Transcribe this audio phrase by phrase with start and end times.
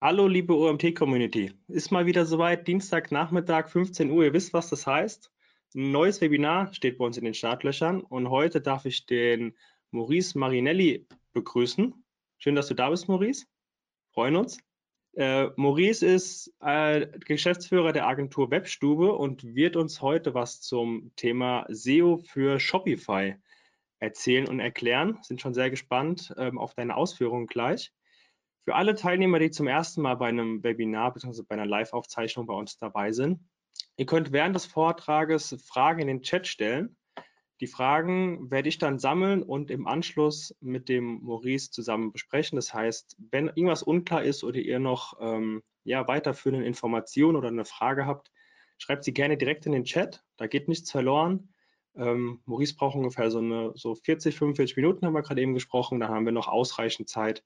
[0.00, 1.50] Hallo, liebe OMT-Community.
[1.66, 4.26] Ist mal wieder soweit, Dienstagnachmittag, 15 Uhr.
[4.26, 5.32] Ihr wisst, was das heißt.
[5.74, 9.56] Ein neues Webinar steht bei uns in den Startlöchern und heute darf ich den
[9.90, 11.92] Maurice Marinelli begrüßen.
[12.36, 13.46] Schön, dass du da bist, Maurice.
[14.14, 14.58] Freuen uns.
[15.16, 21.66] Äh, Maurice ist äh, Geschäftsführer der Agentur Webstube und wird uns heute was zum Thema
[21.70, 23.34] SEO für Shopify
[23.98, 25.18] erzählen und erklären.
[25.22, 27.92] Sind schon sehr gespannt ähm, auf deine Ausführungen gleich.
[28.68, 31.40] Für alle Teilnehmer, die zum ersten Mal bei einem Webinar bzw.
[31.48, 33.40] bei einer Live-Aufzeichnung bei uns dabei sind,
[33.96, 36.94] ihr könnt während des Vortrages Fragen in den Chat stellen.
[37.60, 42.56] Die Fragen werde ich dann sammeln und im Anschluss mit dem Maurice zusammen besprechen.
[42.56, 47.64] Das heißt, wenn irgendwas unklar ist oder ihr noch ähm, ja, weiterführende Informationen oder eine
[47.64, 48.30] Frage habt,
[48.76, 50.22] schreibt sie gerne direkt in den Chat.
[50.36, 51.54] Da geht nichts verloren.
[51.96, 56.00] Ähm, Maurice braucht ungefähr so, eine, so 40, 45 Minuten, haben wir gerade eben gesprochen.
[56.00, 57.42] Da haben wir noch ausreichend Zeit,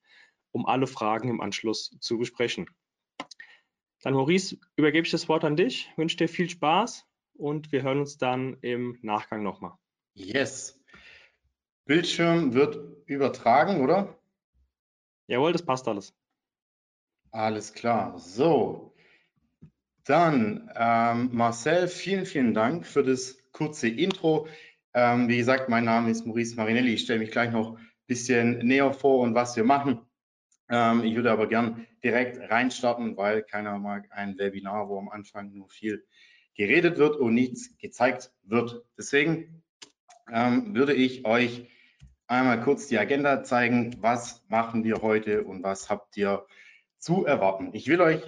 [0.52, 2.70] um alle Fragen im Anschluss zu besprechen.
[4.02, 8.00] Dann Maurice, übergebe ich das Wort an dich, wünsche dir viel Spaß und wir hören
[8.00, 9.72] uns dann im Nachgang nochmal.
[10.14, 10.78] Yes.
[11.84, 14.18] Bildschirm wird übertragen, oder?
[15.26, 16.14] Jawohl, das passt alles.
[17.30, 18.18] Alles klar.
[18.18, 18.94] So,
[20.04, 24.48] dann ähm, Marcel, vielen, vielen Dank für das kurze Intro.
[24.94, 26.94] Ähm, wie gesagt, mein Name ist Maurice Marinelli.
[26.94, 30.00] Ich stelle mich gleich noch ein bisschen näher vor und was wir machen.
[30.72, 35.52] Ähm, ich würde aber gern direkt reinstarten, weil keiner mag ein Webinar, wo am Anfang
[35.52, 36.02] nur viel
[36.54, 38.82] geredet wird und nichts gezeigt wird.
[38.96, 39.62] Deswegen
[40.32, 41.68] ähm, würde ich euch
[42.26, 43.96] einmal kurz die Agenda zeigen.
[44.00, 46.46] Was machen wir heute und was habt ihr
[46.96, 47.70] zu erwarten?
[47.74, 48.22] Ich will euch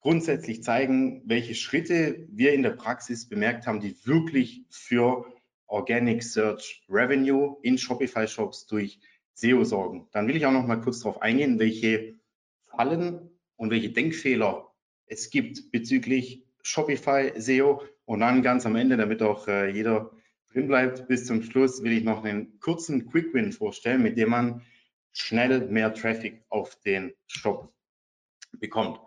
[0.00, 5.24] grundsätzlich zeigen, welche Schritte wir in der Praxis bemerkt haben, die wirklich für
[5.66, 9.00] Organic Search Revenue in Shopify Shops durch
[9.36, 10.08] SEO sorgen.
[10.12, 12.18] Dann will ich auch noch mal kurz darauf eingehen, welche
[12.62, 14.72] Fallen und welche Denkfehler
[15.06, 17.82] es gibt bezüglich Shopify SEO.
[18.06, 20.10] Und dann ganz am Ende, damit auch äh, jeder
[20.52, 24.30] drin bleibt, bis zum Schluss will ich noch einen kurzen Quick Win vorstellen, mit dem
[24.30, 24.62] man
[25.12, 27.72] schnell mehr Traffic auf den Shop
[28.52, 29.00] bekommt.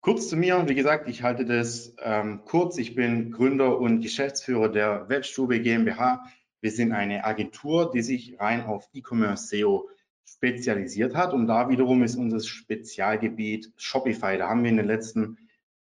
[0.00, 2.78] Kurz zu mir, wie gesagt, ich halte das ähm, kurz.
[2.78, 6.24] Ich bin Gründer und Geschäftsführer der Webstube GmbH.
[6.60, 9.88] Wir sind eine Agentur, die sich rein auf E-Commerce SEO
[10.24, 11.32] spezialisiert hat.
[11.32, 14.36] Und da wiederum ist unser Spezialgebiet Shopify.
[14.38, 15.38] Da haben wir in den letzten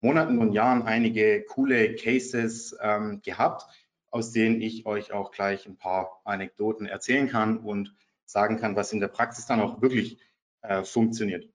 [0.00, 3.64] Monaten und Jahren einige coole Cases ähm, gehabt,
[4.10, 8.92] aus denen ich euch auch gleich ein paar Anekdoten erzählen kann und sagen kann, was
[8.92, 10.18] in der Praxis dann auch wirklich
[10.62, 11.48] äh, funktioniert.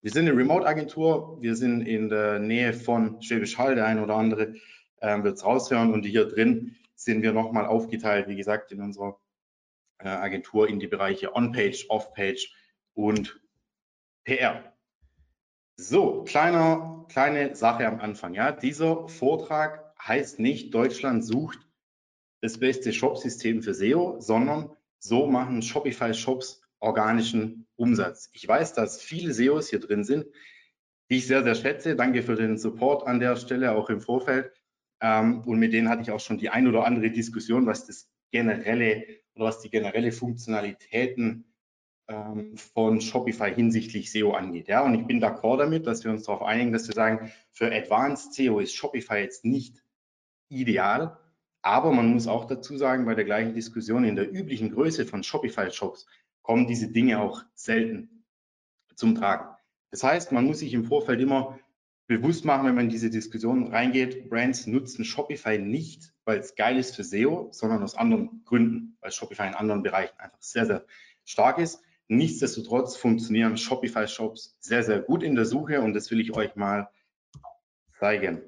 [0.00, 1.40] Wir sind eine Remote-Agentur.
[1.40, 3.76] Wir sind in der Nähe von Schwäbisch Hall.
[3.76, 4.54] Der eine oder andere
[5.00, 5.92] äh, wird es raushören.
[5.92, 9.20] Und hier drin sind wir nochmal aufgeteilt, wie gesagt, in unserer
[9.98, 12.54] äh, Agentur in die Bereiche On-Page, Off-Page
[12.94, 13.40] und
[14.24, 14.72] PR.
[15.76, 18.34] So, kleiner, kleine Sache am Anfang.
[18.34, 21.58] Ja, dieser Vortrag heißt nicht, Deutschland sucht
[22.40, 28.30] das beste Shop-System für SEO, sondern so machen Shopify-Shops organischen Umsatz.
[28.32, 30.26] Ich weiß, dass viele SEOs hier drin sind,
[31.08, 31.96] die ich sehr, sehr schätze.
[31.96, 34.52] Danke für den Support an der Stelle, auch im Vorfeld.
[35.02, 38.08] Ähm, und mit denen hatte ich auch schon die ein oder andere Diskussion, was das
[38.30, 39.04] generelle
[39.34, 41.44] oder was die generelle Funktionalitäten
[42.08, 44.68] ähm, von Shopify hinsichtlich SEO angeht.
[44.68, 47.72] Ja, und ich bin d'accord damit, dass wir uns darauf einigen, dass wir sagen, für
[47.72, 49.82] Advanced SEO ist Shopify jetzt nicht
[50.48, 51.18] ideal,
[51.62, 55.22] aber man muss auch dazu sagen, bei der gleichen Diskussion in der üblichen Größe von
[55.24, 56.06] Shopify-Shops
[56.42, 58.24] kommen diese Dinge auch selten
[58.94, 59.48] zum Tragen.
[59.90, 61.58] Das heißt, man muss sich im Vorfeld immer
[62.18, 64.28] bewusst machen, wenn man in diese Diskussion reingeht.
[64.28, 69.12] Brands nutzen Shopify nicht, weil es geil ist für SEO, sondern aus anderen Gründen, weil
[69.12, 70.86] Shopify in anderen Bereichen einfach sehr, sehr
[71.24, 71.82] stark ist.
[72.08, 76.90] Nichtsdestotrotz funktionieren Shopify-Shops sehr, sehr gut in der Suche und das will ich euch mal
[77.98, 78.42] zeigen.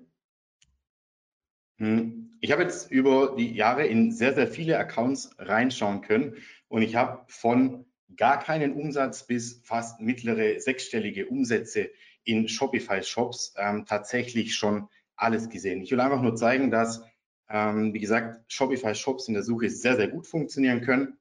[1.79, 2.39] Hm.
[2.41, 6.37] Ich habe jetzt über die Jahre in sehr, sehr viele Accounts reinschauen können
[6.69, 7.87] und ich habe von
[8.17, 11.91] gar keinen Umsatz bis fast mittlere sechsstellige Umsätze
[12.25, 15.83] in Shopify-Shops ähm, tatsächlich schon alles gesehen.
[15.83, 17.03] Ich will einfach nur zeigen, dass,
[17.49, 21.19] ähm, wie gesagt, Shopify-Shops in der Suche sehr, sehr gut funktionieren können,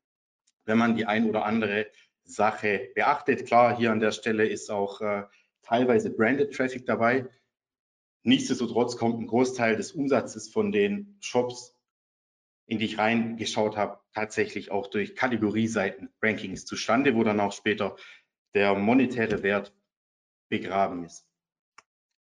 [0.66, 1.88] wenn man die ein oder andere
[2.24, 3.46] Sache beachtet.
[3.46, 5.24] Klar, hier an der Stelle ist auch äh,
[5.62, 7.28] teilweise Branded Traffic dabei.
[8.24, 11.76] Nichtsdestotrotz kommt ein Großteil des Umsatzes von den Shops,
[12.66, 17.98] in die ich reingeschaut habe, tatsächlich auch durch Kategorieseiten-Rankings zustande, wo dann auch später
[18.54, 19.76] der monetäre Wert
[20.50, 21.28] begraben ist.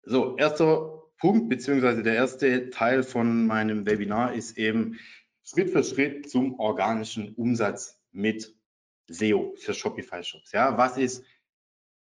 [0.03, 4.99] So, erster Punkt beziehungsweise der erste Teil von meinem Webinar ist eben
[5.43, 8.55] Schritt für Schritt zum organischen Umsatz mit
[9.09, 10.53] SEO für Shopify Shops.
[10.53, 11.25] Ja, was ist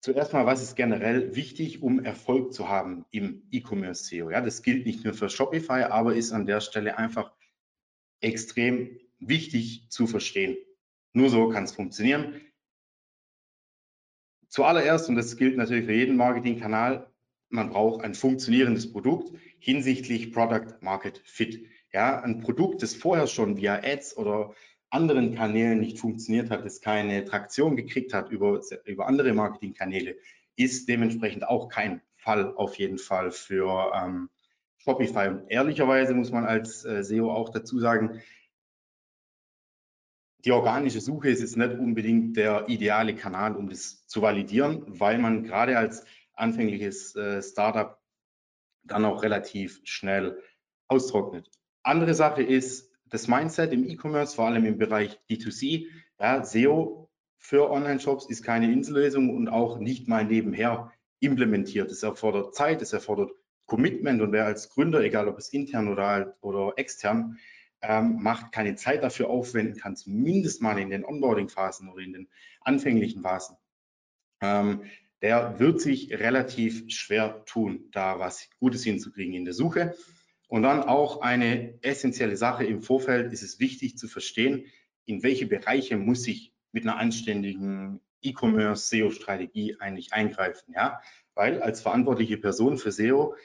[0.04, 4.32] Zuerst mal, was ist generell wichtig, um Erfolg zu haben im E-Commerce SEO?
[4.32, 7.32] Ja, das gilt nicht nur für Shopify, aber ist an der Stelle einfach
[8.20, 10.58] extrem wichtig zu verstehen.
[11.14, 12.42] Nur so kann es funktionieren.
[14.54, 17.08] Zuallererst, und das gilt natürlich für jeden Marketingkanal,
[17.50, 21.66] man braucht ein funktionierendes Produkt hinsichtlich Product Market Fit.
[21.92, 24.54] Ja, ein Produkt, das vorher schon via Ads oder
[24.92, 30.18] anderen Kanälen nicht funktioniert hat, es keine Traktion gekriegt hat über, über andere Marketingkanäle,
[30.56, 34.30] ist dementsprechend auch kein Fall auf jeden Fall für ähm,
[34.78, 35.30] Shopify.
[35.30, 38.22] Und ehrlicherweise muss man als äh, SEO auch dazu sagen,
[40.46, 45.18] die organische Suche ist jetzt nicht unbedingt der ideale Kanal, um das zu validieren, weil
[45.18, 47.98] man gerade als anfängliches äh, Startup
[48.84, 50.38] dann auch relativ schnell
[50.88, 51.50] austrocknet.
[51.84, 55.88] Andere Sache ist, das Mindset im E-Commerce, vor allem im Bereich D2C,
[56.20, 61.92] ja, SEO für Online-Shops ist keine Insellösung und auch nicht mal nebenher implementiert.
[61.92, 63.32] Es erfordert Zeit, es erfordert
[63.66, 67.38] Commitment und wer als Gründer, egal ob es intern oder, oder extern,
[67.84, 72.30] ähm, macht, keine Zeit dafür aufwenden kann, zumindest mal in den Onboarding-Phasen oder in den
[72.62, 73.58] anfänglichen Phasen,
[74.42, 74.84] ähm,
[75.22, 79.96] der wird sich relativ schwer tun, da was Gutes hinzukriegen in der Suche.
[80.48, 84.66] Und dann auch eine essentielle Sache im Vorfeld ist es wichtig zu verstehen,
[85.06, 90.74] in welche Bereiche muss ich mit einer anständigen E-Commerce SEO-Strategie eigentlich eingreifen.
[90.74, 91.02] Ja?
[91.36, 93.36] Weil als verantwortliche Person für SEO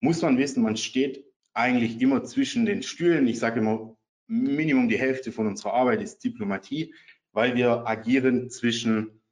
[0.00, 3.26] muss man wissen, man steht eigentlich immer zwischen den Stühlen.
[3.26, 3.96] Ich sage immer,
[4.26, 6.94] Minimum die Hälfte von unserer Arbeit ist Diplomatie,
[7.32, 9.22] weil wir agieren zwischen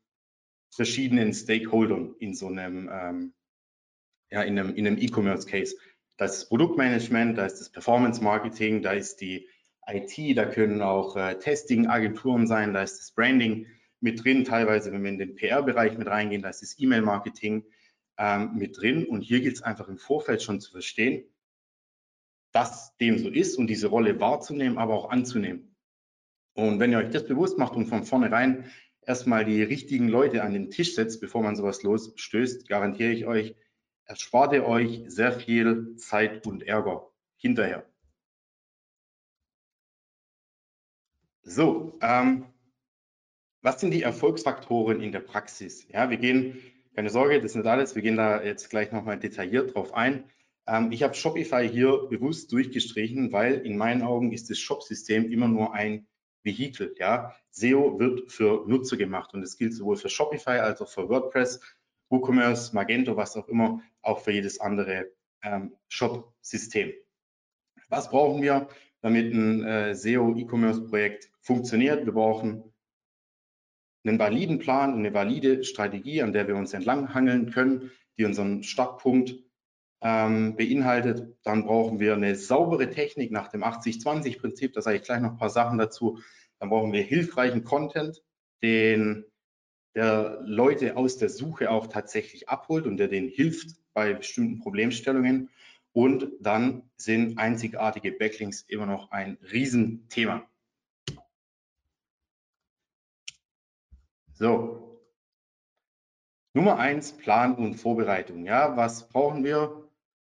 [0.70, 3.32] verschiedenen Stakeholdern in so einem, ähm,
[4.30, 5.76] ja, in einem, in E-Commerce-Case.
[6.16, 9.48] Da ist das Produktmanagement, da ist das Performance Marketing, da ist die
[9.86, 13.66] IT, da können auch äh, Testing-Agenturen sein, da ist das Branding
[14.00, 14.44] mit drin.
[14.44, 17.64] Teilweise, wenn wir in den PR-Bereich mit reingehen, da ist das E-Mail-Marketing
[18.18, 19.06] ähm, mit drin.
[19.06, 21.24] Und hier gilt es einfach im Vorfeld schon zu verstehen,
[22.52, 25.76] dass dem so ist und diese Rolle wahrzunehmen, aber auch anzunehmen.
[26.54, 28.70] Und wenn ihr euch das bewusst macht und von vornherein
[29.02, 33.54] erstmal die richtigen Leute an den Tisch setzt, bevor man sowas losstößt, garantiere ich euch,
[34.04, 37.86] erspart ihr euch sehr viel Zeit und Ärger hinterher.
[41.42, 42.46] So, ähm,
[43.62, 45.86] was sind die Erfolgsfaktoren in der Praxis?
[45.88, 46.58] Ja, wir gehen,
[46.94, 50.24] keine Sorge, das ist nicht alles, wir gehen da jetzt gleich nochmal detailliert drauf ein.
[50.66, 55.48] Ähm, ich habe Shopify hier bewusst durchgestrichen, weil in meinen Augen ist das Shop-System immer
[55.48, 56.06] nur ein
[56.42, 56.94] Vehikel.
[56.98, 61.08] Ja, SEO wird für Nutzer gemacht und das gilt sowohl für Shopify als auch für
[61.08, 61.60] WordPress
[62.08, 65.10] WooCommerce, Magento, was auch immer, auch für jedes andere
[65.42, 66.92] ähm, Shop-System.
[67.88, 68.68] Was brauchen wir,
[69.00, 72.04] damit ein äh, SEO-E-Commerce-Projekt funktioniert?
[72.04, 72.72] Wir brauchen
[74.04, 78.62] einen validen Plan und eine valide Strategie, an der wir uns entlanghangeln können, die unseren
[78.62, 79.36] Startpunkt
[80.02, 81.36] ähm, beinhaltet.
[81.44, 84.72] Dann brauchen wir eine saubere Technik nach dem 80-20-Prinzip.
[84.72, 86.20] Da sage ich gleich noch ein paar Sachen dazu.
[86.58, 88.22] Dann brauchen wir hilfreichen Content,
[88.62, 89.24] den
[89.94, 95.50] der Leute aus der Suche auch tatsächlich abholt und der denen hilft bei bestimmten Problemstellungen.
[95.92, 100.48] Und dann sind einzigartige Backlinks immer noch ein Riesenthema.
[104.34, 105.00] So.
[106.54, 108.44] Nummer eins, Plan und Vorbereitung.
[108.44, 109.89] Ja, was brauchen wir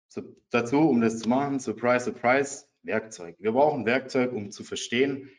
[0.10, 1.60] so, dazu, um das zu machen?
[1.60, 3.36] Surprise, surprise, Werkzeug.
[3.40, 5.30] Wir brauchen Werkzeug, um zu verstehen,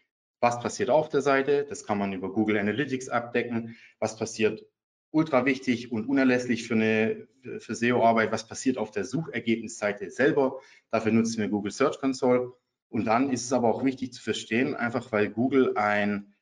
[0.40, 4.64] was passiert auf der Seite, das kann man über Google Analytics abdecken, was passiert
[5.10, 10.60] ultra wichtig und unerlässlich für eine für SEO-Arbeit, was passiert auf der Suchergebnisseite selber.
[10.90, 12.52] Dafür nutzen wir Google Search Console.
[12.88, 16.34] Und dann ist es aber auch wichtig zu verstehen, einfach weil Google ein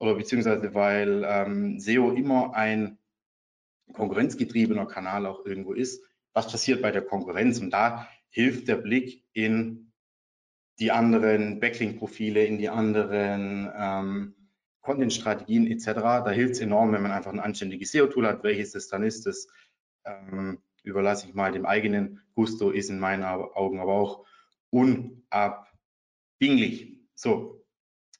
[0.00, 2.98] oder beziehungsweise weil ähm, SEO immer ein
[3.92, 7.60] konkurrenzgetriebener Kanal auch irgendwo ist, was passiert bei der Konkurrenz.
[7.60, 9.92] Und da hilft der Blick in
[10.78, 14.34] die anderen Backlink-Profile, in die anderen ähm,
[14.82, 15.86] Content-Strategien etc.
[15.94, 18.42] Da hilft es enorm, wenn man einfach ein anständiges SEO-Tool hat.
[18.44, 19.48] Welches das dann ist, das
[20.04, 24.24] ähm, überlasse ich mal dem eigenen Gusto, ist in meinen Augen aber auch
[24.70, 25.66] unabdinglich.
[27.14, 27.64] So,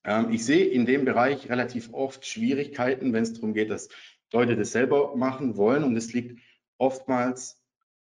[0.04, 3.88] ähm, ich sehe in dem Bereich relativ oft Schwierigkeiten, wenn es darum geht, dass
[4.32, 6.40] Leute das selber machen wollen und es liegt
[6.76, 7.57] oftmals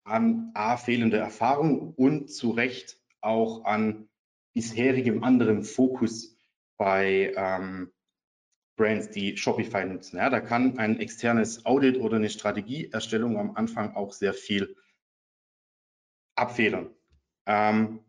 [0.06, 4.08] an A, fehlender Erfahrung und zu Recht auch an
[4.54, 6.36] bisherigem anderen Fokus
[6.78, 7.92] bei ähm,
[8.76, 10.18] Brands, die Shopify nutzen.
[10.18, 14.76] Ja, da kann ein externes Audit oder eine Strategieerstellung am Anfang auch sehr viel
[16.36, 16.90] abfedern.
[17.46, 18.00] Ähm,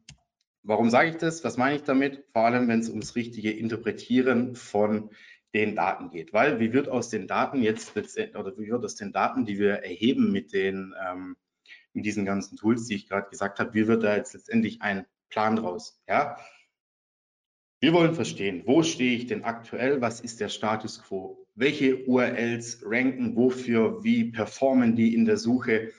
[0.63, 1.43] warum sage ich das?
[1.43, 2.25] Was meine ich damit?
[2.31, 5.09] Vor allem, wenn es ums richtige Interpretieren von
[5.53, 6.33] den Daten geht.
[6.33, 9.75] Weil wie wird aus den Daten jetzt oder wie wird aus den Daten, die wir
[9.75, 11.37] erheben mit den ähm,
[11.93, 15.05] mit diesen ganzen Tools, die ich gerade gesagt habe, wie wird da jetzt letztendlich ein
[15.29, 16.01] Plan draus?
[16.07, 16.37] Ja,
[17.79, 20.01] wir wollen verstehen, wo stehe ich denn aktuell?
[20.01, 21.45] Was ist der Status quo?
[21.53, 24.03] Welche URLs ranken wofür?
[24.03, 25.91] Wie performen die in der Suche?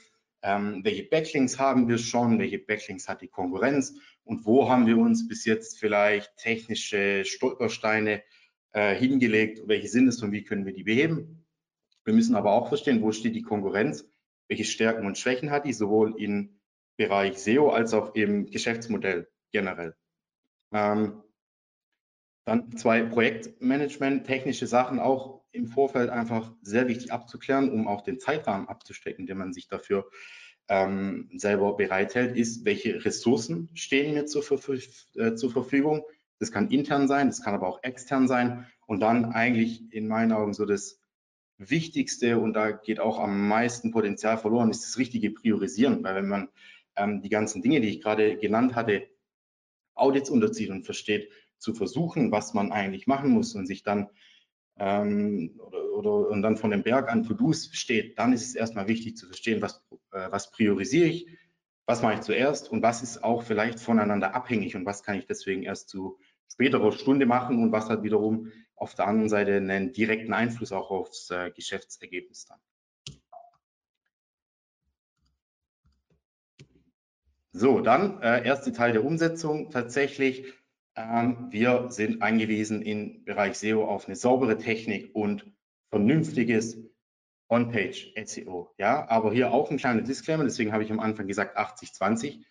[0.42, 2.40] Ähm, welche Backlinks haben wir schon?
[2.40, 3.94] Welche Backlinks hat die Konkurrenz?
[4.24, 8.24] Und wo haben wir uns bis jetzt vielleicht technische Stolpersteine
[8.72, 9.62] äh, hingelegt?
[9.66, 11.46] Welche sind es und wie können wir die beheben?
[12.04, 14.04] Wir müssen aber auch verstehen, wo steht die Konkurrenz?
[14.48, 16.60] Welche Stärken und Schwächen hat die, sowohl im
[16.96, 19.94] Bereich SEO als auch im Geschäftsmodell generell?
[20.72, 21.22] Ähm,
[22.44, 28.20] dann zwei Projektmanagement, technische Sachen auch im Vorfeld einfach sehr wichtig abzuklären, um auch den
[28.20, 30.08] Zeitrahmen abzustecken, den man sich dafür
[30.68, 34.44] ähm, selber bereithält, ist, welche Ressourcen stehen mir zur,
[35.14, 36.04] äh, zur Verfügung.
[36.38, 38.66] Das kann intern sein, das kann aber auch extern sein.
[38.86, 40.97] Und dann eigentlich in meinen Augen so das
[41.58, 46.02] Wichtigste und da geht auch am meisten Potenzial verloren, ist das richtige Priorisieren.
[46.04, 46.48] Weil wenn man
[46.96, 49.08] ähm, die ganzen Dinge, die ich gerade genannt hatte,
[49.94, 54.08] Audits unterzieht und versteht, zu versuchen, was man eigentlich machen muss und sich dann
[54.78, 58.86] ähm, oder, oder und dann von dem Berg an To-Dos steht, dann ist es erstmal
[58.86, 61.26] wichtig zu verstehen, was, äh, was priorisiere ich,
[61.86, 65.26] was mache ich zuerst und was ist auch vielleicht voneinander abhängig und was kann ich
[65.26, 66.18] deswegen erst zu
[66.50, 70.90] späterer Stunde machen und was hat wiederum auf der anderen Seite einen direkten Einfluss auch
[70.90, 72.58] aufs äh, Geschäftsergebnis dann.
[77.52, 79.70] So, dann äh, erste Teil der Umsetzung.
[79.70, 80.44] Tatsächlich
[80.98, 85.46] ähm, wir sind angewiesen im Bereich SEO auf eine saubere Technik und
[85.90, 86.76] vernünftiges
[87.48, 88.74] On-Page SEO.
[88.78, 92.42] Ja, aber hier auch ein kleiner Disclaimer, deswegen habe ich am Anfang gesagt 80-20.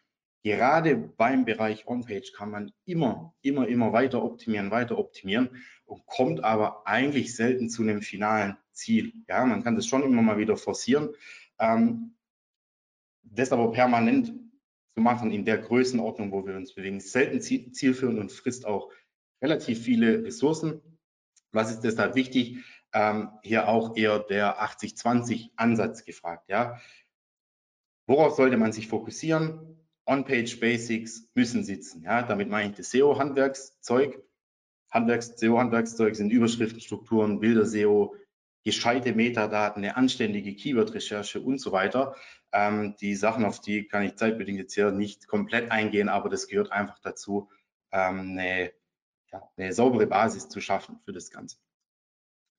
[0.47, 6.41] Gerade beim Bereich On-Page kann man immer, immer, immer weiter optimieren, weiter optimieren und kommt
[6.41, 9.11] aber eigentlich selten zu einem finalen Ziel.
[9.27, 11.09] Ja, man kann das schon immer mal wieder forcieren.
[11.59, 12.15] Ähm,
[13.23, 14.27] das aber permanent
[14.95, 17.01] zu machen in der Größenordnung, wo wir uns bewegen.
[17.01, 18.89] Selten zielführend und frisst auch
[19.41, 20.81] relativ viele Ressourcen.
[21.51, 22.63] Was ist deshalb wichtig?
[22.93, 26.47] Ähm, hier auch eher der 80-20 Ansatz gefragt.
[26.47, 26.79] Ja?
[28.05, 29.76] Worauf sollte man sich fokussieren?
[30.07, 32.03] On-Page Basics müssen sitzen.
[32.03, 32.23] Ja?
[32.23, 34.23] Damit meine ich das SEO-Handwerkszeug.
[34.89, 38.15] Handwerks, SEO-Handwerkszeug sind Überschriften, Strukturen, Bilder, SEO,
[38.63, 42.15] gescheite Metadaten, eine anständige Keyword-Recherche und so weiter.
[42.53, 46.47] Ähm, die Sachen, auf die kann ich zeitbedingt jetzt hier nicht komplett eingehen, aber das
[46.47, 47.49] gehört einfach dazu,
[47.91, 48.71] ähm, eine,
[49.31, 51.57] ja, eine saubere Basis zu schaffen für das Ganze.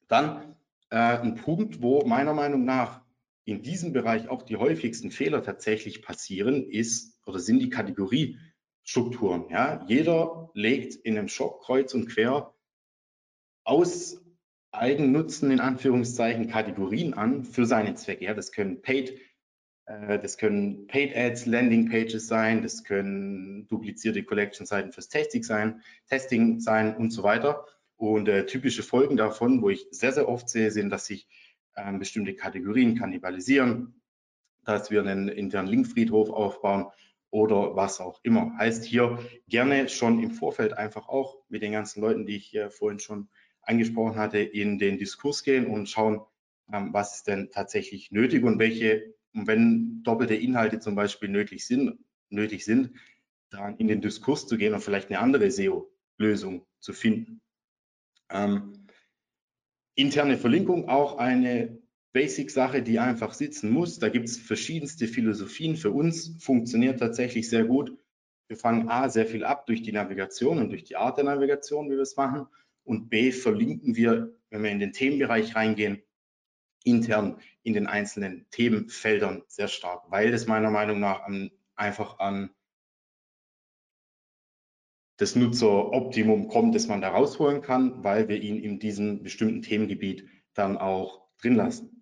[0.06, 0.56] Dann
[0.90, 3.02] äh, ein Punkt, wo meiner Meinung nach
[3.44, 9.48] in diesem Bereich auch die häufigsten Fehler tatsächlich passieren, ist oder sind die Kategoriestrukturen.
[9.50, 9.84] Ja?
[9.86, 12.54] Jeder legt in einem Shop kreuz und quer
[13.64, 14.20] aus
[14.70, 18.24] Eigennutzen in Anführungszeichen Kategorien an für seine Zwecke.
[18.24, 18.34] Ja?
[18.34, 19.18] Das können Paid
[19.88, 25.82] äh, das können Paid Ads, Landing Pages sein, das können duplizierte Collection-Seiten fürs Testing sein,
[26.08, 27.66] Testing sein und so weiter.
[27.96, 31.26] Und äh, typische Folgen davon, wo ich sehr, sehr oft sehe, sind, dass sich
[31.74, 34.00] äh, bestimmte Kategorien kannibalisieren,
[34.64, 36.86] dass wir einen internen Linkfriedhof aufbauen
[37.30, 38.56] oder was auch immer.
[38.58, 39.18] Heißt hier
[39.48, 43.28] gerne schon im Vorfeld einfach auch mit den ganzen Leuten, die ich äh, vorhin schon
[43.62, 46.20] angesprochen hatte, in den Diskurs gehen und schauen,
[46.72, 51.98] ähm, was ist denn tatsächlich nötig und welche wenn doppelte Inhalte zum Beispiel nötig sind,
[52.30, 52.92] nötig sind,
[53.50, 57.40] dann in den Diskurs zu gehen und vielleicht eine andere SEO-Lösung zu finden.
[58.30, 58.86] Ähm,
[59.94, 61.78] interne Verlinkung auch eine
[62.12, 63.98] Basic-Sache, die einfach sitzen muss.
[63.98, 65.76] Da gibt es verschiedenste Philosophien.
[65.76, 67.96] Für uns funktioniert tatsächlich sehr gut.
[68.48, 71.90] Wir fangen A sehr viel ab durch die Navigation und durch die Art der Navigation,
[71.90, 72.46] wie wir es machen.
[72.84, 76.02] Und B verlinken wir, wenn wir in den Themenbereich reingehen,
[76.84, 82.50] intern in den einzelnen Themenfeldern sehr stark, weil das meiner Meinung nach an, einfach an
[85.18, 90.26] das Nutzeroptimum kommt, das man da rausholen kann, weil wir ihn in diesem bestimmten Themengebiet
[90.54, 91.97] dann auch drin lassen.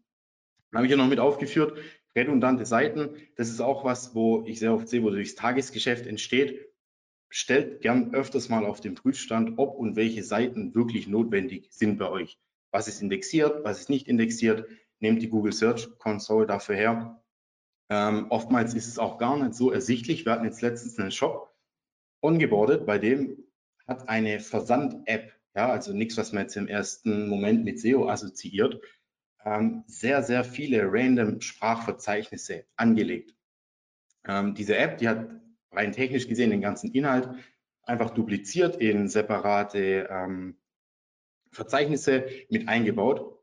[0.76, 1.78] Habe ich ja noch mit aufgeführt,
[2.14, 3.16] redundante Seiten.
[3.36, 6.68] Das ist auch was, wo ich sehr oft sehe, wo durchs Tagesgeschäft entsteht.
[7.28, 12.08] Stellt gern öfters mal auf den Prüfstand, ob und welche Seiten wirklich notwendig sind bei
[12.08, 12.38] euch
[12.76, 14.68] was ist indexiert, was ist nicht indexiert.
[15.00, 17.22] Nehmt die Google Search Console dafür her.
[17.88, 20.26] Ähm, oftmals ist es auch gar nicht so ersichtlich.
[20.26, 21.54] Wir hatten jetzt letztens einen Shop
[22.20, 23.44] ongeboardet, bei dem
[23.86, 28.80] hat eine Versand-App, ja, also nichts, was man jetzt im ersten Moment mit SEO assoziiert,
[29.46, 33.34] ähm, sehr, sehr viele random Sprachverzeichnisse angelegt.
[34.26, 35.30] Ähm, diese App, die hat
[35.70, 37.30] rein technisch gesehen den ganzen Inhalt
[37.84, 40.56] einfach dupliziert in separate ähm,
[41.52, 43.40] Verzeichnisse mit eingebaut,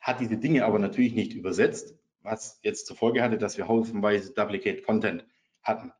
[0.00, 4.32] hat diese Dinge aber natürlich nicht übersetzt, was jetzt zur Folge hatte, dass wir haufenweise
[4.32, 5.26] Duplicate Content
[5.62, 5.92] hatten.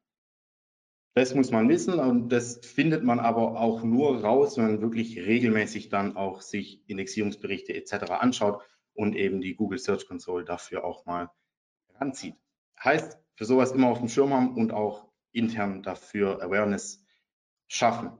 [1.15, 5.19] Das muss man wissen und das findet man aber auch nur raus, wenn man wirklich
[5.19, 8.13] regelmäßig dann auch sich Indexierungsberichte etc.
[8.13, 8.63] anschaut
[8.95, 11.31] und eben die Google Search Console dafür auch mal
[11.95, 12.37] ranzieht.
[12.83, 17.05] Heißt, für sowas immer auf dem Schirm haben und auch intern dafür Awareness
[17.69, 18.13] schaffen.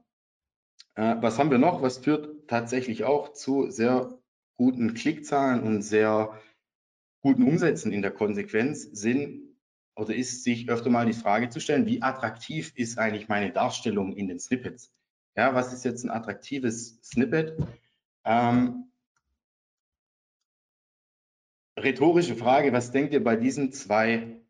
[0.95, 1.83] Äh, was haben wir noch?
[1.83, 4.19] Was führt tatsächlich auch zu sehr
[4.57, 6.41] guten Klickzahlen und sehr
[7.21, 9.57] guten Umsätzen in der Konsequenz sind
[9.95, 14.13] oder ist sich öfter mal die Frage zu stellen, wie attraktiv ist eigentlich meine Darstellung
[14.17, 14.93] in den Snippets?
[15.37, 17.57] Ja, was ist jetzt ein attraktives Snippet?
[18.25, 18.92] Ähm,
[21.79, 24.41] rhetorische Frage, was denkt ihr bei diesen zwei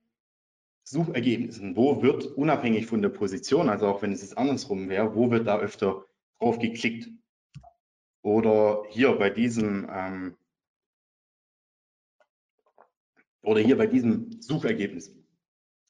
[0.85, 1.77] Suchergebnissen?
[1.77, 5.47] Wo wird unabhängig von der Position, also auch wenn es jetzt andersrum wäre, wo wird
[5.47, 6.05] da öfter
[6.39, 7.09] drauf geklickt?
[8.23, 10.37] Oder hier bei diesem ähm,
[13.43, 15.17] oder hier bei diesem Suchergebnis.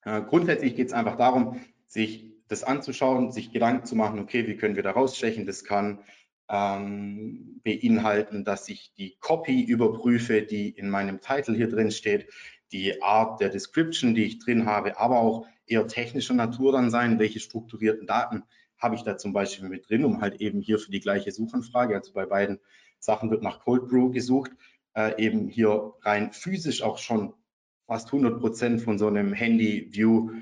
[0.05, 4.57] Äh, grundsätzlich geht es einfach darum, sich das anzuschauen, sich Gedanken zu machen, okay, wie
[4.57, 5.47] können wir da rausstechen?
[5.47, 6.03] Das kann
[6.53, 12.29] ähm, beinhalten, dass ich die Copy überprüfe, die in meinem Titel hier drin steht,
[12.73, 17.19] die Art der Description, die ich drin habe, aber auch eher technischer Natur dann sein,
[17.19, 18.45] welche strukturierten Daten
[18.79, 21.95] habe ich da zum Beispiel mit drin, um halt eben hier für die gleiche Suchanfrage,
[21.95, 22.61] also bei beiden
[22.99, 24.51] Sachen wird nach Cold Brew gesucht,
[24.95, 27.33] äh, eben hier rein physisch auch schon
[27.87, 30.33] fast 100 Prozent von so einem Handy-View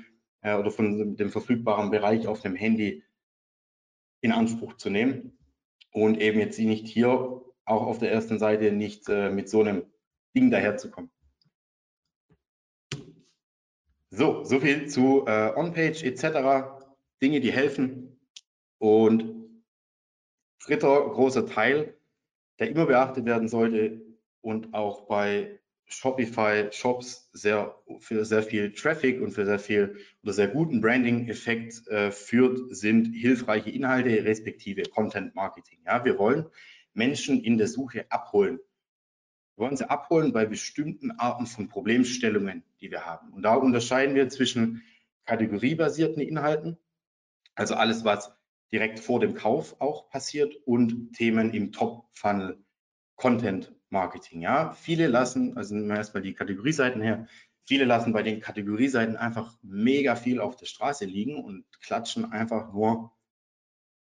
[0.41, 3.03] äh, oder von dem verfügbaren Bereich auf dem Handy
[4.21, 5.37] in Anspruch zu nehmen
[5.91, 7.09] und eben jetzt nicht hier
[7.65, 9.85] auch auf der ersten Seite nicht äh, mit so einem
[10.35, 11.11] Ding daherzukommen.
[14.09, 16.83] So, so viel zu äh, On-Page etc.
[17.21, 18.19] Dinge, die helfen.
[18.77, 19.63] Und
[20.65, 21.95] dritter großer Teil,
[22.59, 24.01] der immer beachtet werden sollte
[24.41, 25.60] und auch bei
[25.93, 31.87] Shopify Shops sehr, für sehr viel Traffic und für sehr viel oder sehr guten Branding-Effekt
[31.87, 35.79] äh, führt, sind hilfreiche Inhalte respektive Content Marketing.
[35.85, 36.45] Ja, wir wollen
[36.93, 38.59] Menschen in der Suche abholen.
[39.55, 43.31] Wir wollen sie abholen bei bestimmten Arten von Problemstellungen, die wir haben.
[43.33, 44.83] Und da unterscheiden wir zwischen
[45.25, 46.77] kategoriebasierten Inhalten,
[47.55, 48.33] also alles, was
[48.71, 52.63] direkt vor dem Kauf auch passiert und Themen im Top-Funnel
[53.21, 54.41] Content Marketing.
[54.41, 57.27] Ja, viele lassen, also nehmen wir erstmal die Kategorieseiten her,
[57.65, 62.73] viele lassen bei den Kategorieseiten einfach mega viel auf der Straße liegen und klatschen einfach
[62.73, 63.11] nur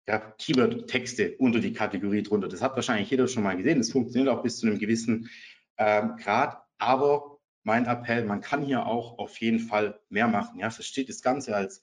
[0.09, 2.49] ja, Keyword-Texte unter die Kategorie drunter.
[2.49, 3.77] Das hat wahrscheinlich jeder schon mal gesehen.
[3.77, 5.29] Das funktioniert auch bis zu einem gewissen
[5.77, 6.63] ähm, Grad.
[6.79, 10.61] Aber mein Appell, man kann hier auch auf jeden Fall mehr machen.
[10.61, 11.83] Ja, versteht das Ganze als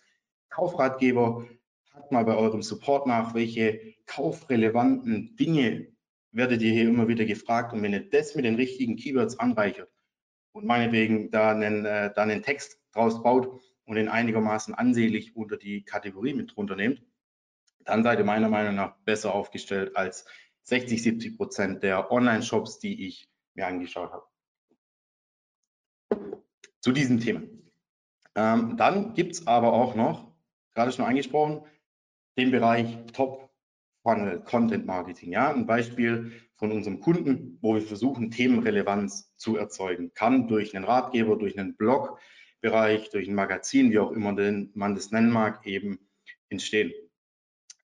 [0.49, 1.47] Kaufratgeber.
[1.83, 5.90] Fragt mal bei eurem Support nach, welche kaufrelevanten Dinge
[6.31, 7.73] werdet ihr hier immer wieder gefragt.
[7.73, 9.89] Und wenn ihr das mit den richtigen Keywords anreichert
[10.53, 15.57] und meinetwegen da einen, äh, da einen Text draus baut und den einigermaßen ansehnlich unter
[15.57, 17.03] die Kategorie mit drunter nehmt,
[17.85, 20.25] dann seid ihr meiner Meinung nach besser aufgestellt als
[20.63, 24.25] 60, 70 Prozent der Online-Shops, die ich mir angeschaut habe.
[26.79, 27.41] Zu diesem Thema.
[28.35, 30.33] Ähm, dann gibt es aber auch noch,
[30.73, 31.65] gerade schon angesprochen,
[32.37, 33.50] den Bereich Top
[34.03, 35.31] Funnel Content Marketing.
[35.31, 40.11] Ja, ein Beispiel von unserem Kunden, wo wir versuchen, Themenrelevanz zu erzeugen.
[40.13, 44.33] Kann durch einen Ratgeber, durch einen Blogbereich, durch ein Magazin, wie auch immer
[44.73, 45.99] man das nennen mag, eben
[46.49, 46.91] entstehen.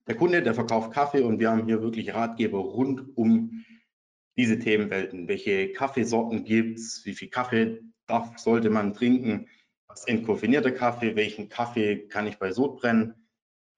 [0.07, 3.65] Der Kunde, der verkauft Kaffee und wir haben hier wirklich Ratgeber rund um
[4.37, 5.27] diese Themenwelten.
[5.27, 7.01] Welche Kaffeesorten gibt es?
[7.03, 9.49] Wie viel Kaffee darf, sollte man trinken?
[9.87, 11.15] Was entkoffinierter Kaffee?
[11.15, 13.16] Welchen Kaffee kann ich bei Sodbrennen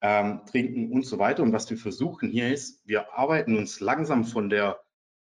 [0.01, 1.43] ähm, trinken und so weiter.
[1.43, 4.79] Und was wir versuchen hier ist, wir arbeiten uns langsam von der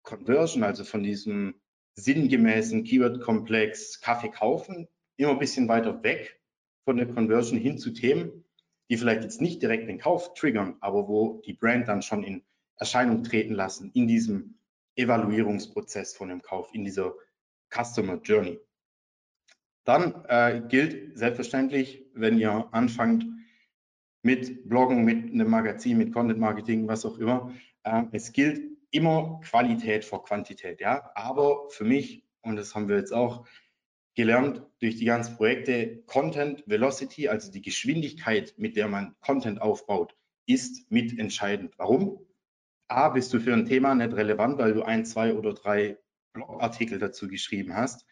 [0.04, 1.56] Conversion, also von diesem
[1.96, 6.40] sinngemäßen Keyword-Komplex Kaffee kaufen, immer ein bisschen weiter weg
[6.86, 8.46] von der Conversion hin zu Themen,
[8.90, 12.44] die vielleicht jetzt nicht direkt den Kauf triggern, aber wo die Brand dann schon in
[12.78, 14.56] Erscheinung treten lassen in diesem
[14.96, 17.14] Evaluierungsprozess von dem Kauf, in dieser
[17.70, 18.60] Customer Journey.
[19.84, 23.26] Dann äh, gilt selbstverständlich, wenn ihr anfangt,
[24.24, 27.54] mit Bloggen, mit einem Magazin, mit Content Marketing, was auch immer.
[27.84, 31.12] Ähm, es gilt immer Qualität vor Quantität, ja.
[31.16, 33.46] Aber für mich, und das haben wir jetzt auch
[34.16, 40.16] gelernt durch die ganzen Projekte, Content Velocity, also die Geschwindigkeit, mit der man Content aufbaut,
[40.46, 41.74] ist mitentscheidend.
[41.78, 42.20] Warum?
[42.90, 45.98] A, bist du für ein Thema nicht relevant, weil du ein, zwei oder drei
[46.34, 48.06] Blogartikel dazu geschrieben hast.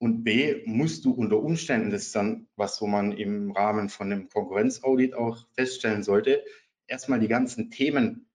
[0.00, 4.10] Und B, musst du unter Umständen, das ist dann was, wo man im Rahmen von
[4.10, 6.42] einem Konkurrenzaudit auch feststellen sollte,
[6.86, 8.30] erstmal die ganzen Themen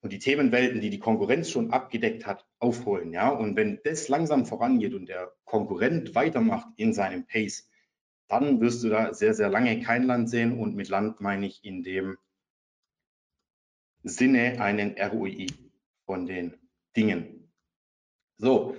[0.00, 3.12] und die Themenwelten, die die Konkurrenz schon abgedeckt hat, aufholen.
[3.12, 3.28] Ja?
[3.28, 7.70] Und wenn das langsam vorangeht und der Konkurrent weitermacht in seinem Pace,
[8.26, 10.58] dann wirst du da sehr, sehr lange kein Land sehen.
[10.58, 12.18] Und mit Land meine ich in dem
[14.02, 15.46] Sinne einen ROI
[16.04, 16.54] von den
[16.96, 17.52] Dingen.
[18.38, 18.76] So,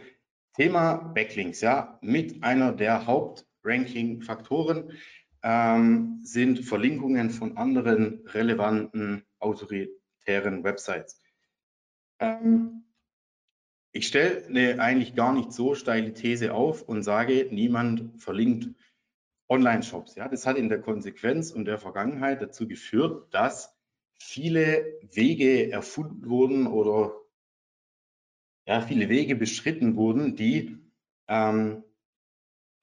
[0.59, 4.91] Thema Backlinks, ja, mit einer der Hauptranking-Faktoren
[5.41, 11.21] ähm, sind Verlinkungen von anderen relevanten autoritären Websites.
[12.19, 12.83] Ähm,
[13.93, 18.67] ich stelle eine eigentlich gar nicht so steile These auf und sage, niemand verlinkt
[19.47, 20.15] Online-Shops.
[20.15, 23.73] Ja, das hat in der Konsequenz und der Vergangenheit dazu geführt, dass
[24.21, 27.18] viele Wege erfunden wurden oder
[28.69, 30.77] ja, viele Wege beschritten wurden, die
[31.27, 31.83] ähm,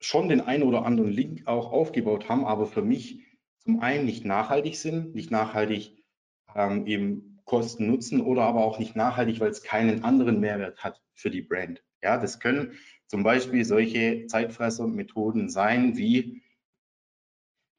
[0.01, 3.25] schon den einen oder anderen Link auch aufgebaut haben, aber für mich
[3.59, 6.03] zum einen nicht nachhaltig sind, nicht nachhaltig
[6.53, 11.01] ähm, eben Kosten nutzen oder aber auch nicht nachhaltig, weil es keinen anderen Mehrwert hat
[11.13, 11.81] für die Brand.
[12.03, 12.73] Ja, das können
[13.07, 16.43] zum Beispiel solche Zeitfresser-Methoden sein, wie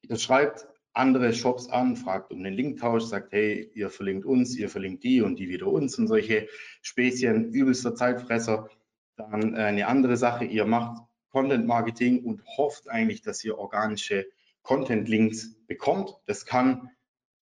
[0.08, 0.66] ihr schreibt
[0.98, 5.22] andere Shops an, fragt um den Linktausch, sagt, hey, ihr verlinkt uns, ihr verlinkt die
[5.22, 6.48] und die wieder uns und solche
[6.82, 8.68] Späßchen, übelster Zeitfresser.
[9.16, 14.26] Dann äh, eine andere Sache, ihr macht Content Marketing und hofft eigentlich, dass ihr organische
[14.62, 16.14] Content Links bekommt.
[16.26, 16.90] Das kann,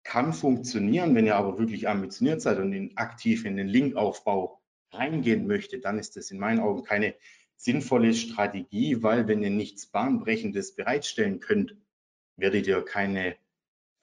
[0.02, 5.46] kann funktionieren, wenn ihr aber wirklich ambitioniert seid und in, aktiv in den Linkaufbau reingehen
[5.46, 7.14] möchtet, dann ist das in meinen Augen keine
[7.56, 11.76] sinnvolle Strategie, weil wenn ihr nichts Bahnbrechendes bereitstellen könnt,
[12.37, 13.37] werdet ihr keine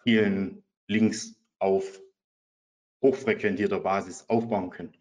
[0.04, 2.02] vielen Links auf
[3.02, 4.94] hochfrequentierter Basis aufbauen können.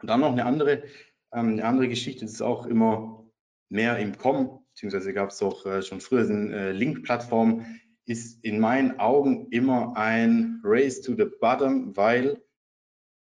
[0.00, 0.84] Und dann noch eine andere,
[1.32, 3.24] ähm, eine andere Geschichte, das ist auch immer
[3.70, 7.64] mehr im Kommen, beziehungsweise gab es auch äh, schon früher eine äh, Link-Plattform,
[8.06, 12.42] ist in meinen Augen immer ein Race to the Bottom, weil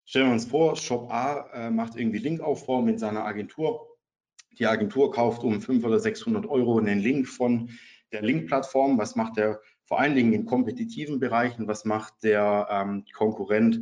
[0.05, 3.97] stellen wir uns vor, Shop A äh, macht irgendwie Linkaufbau mit seiner Agentur.
[4.59, 7.71] Die Agentur kauft um 500 oder 600 Euro einen Link von
[8.12, 13.05] der Link-Plattform, was macht der vor allen Dingen in kompetitiven Bereichen, was macht der ähm,
[13.12, 13.81] Konkurrent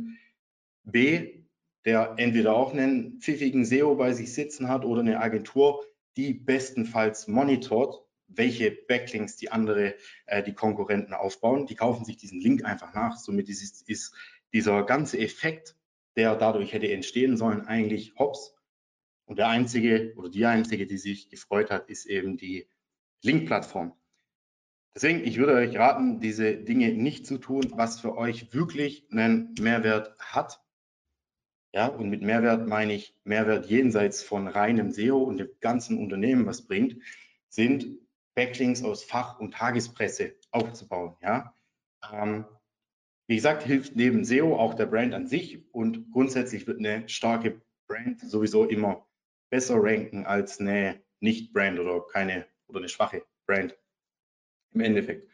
[0.83, 1.45] B,
[1.83, 5.83] der entweder auch einen pfiffigen SEO bei sich sitzen hat oder eine Agentur,
[6.15, 11.65] die bestenfalls monitort, welche Backlinks die andere, äh, die Konkurrenten aufbauen.
[11.67, 13.17] Die kaufen sich diesen Link einfach nach.
[13.17, 14.15] Somit ist, ist
[14.53, 15.75] dieser ganze Effekt,
[16.15, 18.55] der dadurch hätte entstehen sollen, eigentlich hops.
[19.25, 22.67] Und der einzige oder die einzige, die sich gefreut hat, ist eben die
[23.23, 23.93] Link-Plattform.
[24.95, 29.53] Deswegen, ich würde euch raten, diese Dinge nicht zu tun, was für euch wirklich einen
[29.59, 30.63] Mehrwert hat.
[31.73, 36.45] Ja, und mit Mehrwert meine ich Mehrwert jenseits von reinem SEO und dem ganzen Unternehmen
[36.45, 36.95] was bringt,
[37.49, 37.87] sind
[38.35, 41.17] Backlinks aus Fach- und Tagespresse aufzubauen.
[41.21, 41.53] Ja,
[42.13, 42.45] ähm,
[43.27, 47.61] wie gesagt, hilft neben SEO auch der Brand an sich und grundsätzlich wird eine starke
[47.89, 49.05] Brand sowieso immer
[49.49, 53.75] besser ranken als eine Nicht-Brand oder keine oder eine schwache Brand
[54.75, 55.29] im Endeffekt.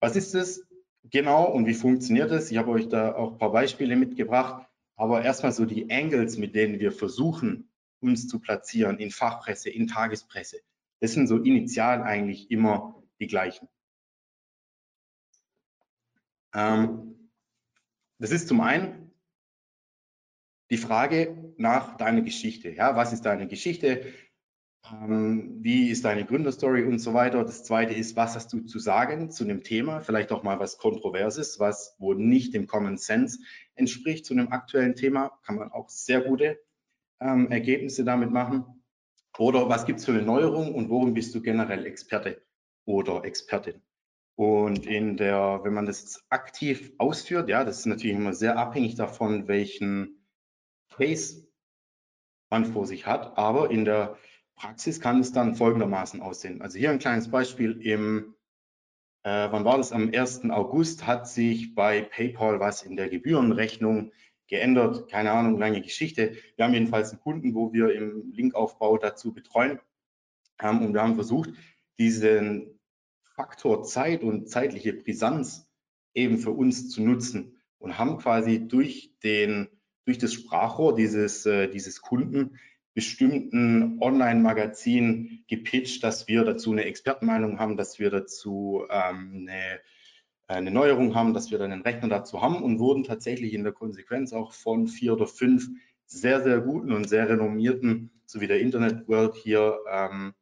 [0.00, 0.66] Was ist es
[1.04, 2.50] genau und wie funktioniert es?
[2.50, 6.54] Ich habe euch da auch ein paar Beispiele mitgebracht, aber erstmal so die Angles, mit
[6.54, 10.60] denen wir versuchen, uns zu platzieren in Fachpresse, in Tagespresse.
[11.00, 13.68] Das sind so initial eigentlich immer die gleichen.
[16.54, 17.30] Ähm,
[18.18, 19.12] das ist zum einen
[20.70, 22.70] die Frage nach deiner Geschichte.
[22.70, 24.12] Ja, was ist deine Geschichte?
[24.92, 27.42] Ähm, wie ist deine Gründerstory und so weiter.
[27.42, 30.76] Das zweite ist, was hast du zu sagen zu einem Thema, vielleicht auch mal was
[30.76, 33.38] Kontroverses, was wo nicht dem Common Sense
[33.74, 36.60] entspricht zu einem aktuellen Thema, kann man auch sehr gute
[37.20, 38.82] ähm, Ergebnisse damit machen.
[39.38, 42.42] Oder was gibt es für eine Neuerung und worum bist du generell Experte
[42.84, 43.80] oder Expertin?
[44.36, 48.96] Und in der, wenn man das aktiv ausführt, ja, das ist natürlich immer sehr abhängig
[48.96, 50.26] davon, welchen
[50.90, 51.46] Case
[52.50, 54.16] man vor sich hat, aber in der
[54.56, 56.62] Praxis kann es dann folgendermaßen aussehen.
[56.62, 57.80] Also hier ein kleines Beispiel.
[57.80, 58.34] Im,
[59.22, 59.92] äh, wann war das?
[59.92, 60.50] Am 1.
[60.50, 64.12] August hat sich bei PayPal was in der Gebührenrechnung
[64.46, 65.10] geändert.
[65.10, 66.36] Keine Ahnung, lange Geschichte.
[66.56, 69.80] Wir haben jedenfalls einen Kunden, wo wir im Linkaufbau dazu betreuen
[70.58, 71.50] haben und wir haben versucht,
[71.98, 72.78] diesen
[73.34, 75.68] Faktor Zeit und zeitliche Brisanz
[76.14, 79.68] eben für uns zu nutzen und haben quasi durch den
[80.04, 82.58] durch das Sprachrohr dieses, äh, dieses Kunden
[82.94, 89.80] bestimmten Online-Magazin gepitcht, dass wir dazu eine Expertenmeinung haben, dass wir dazu ähm, eine,
[90.46, 93.72] eine Neuerung haben, dass wir dann einen Rechner dazu haben und wurden tatsächlich in der
[93.72, 95.68] Konsequenz auch von vier oder fünf
[96.06, 100.34] sehr, sehr guten und sehr renommierten, sowie der Internet World hier ähm,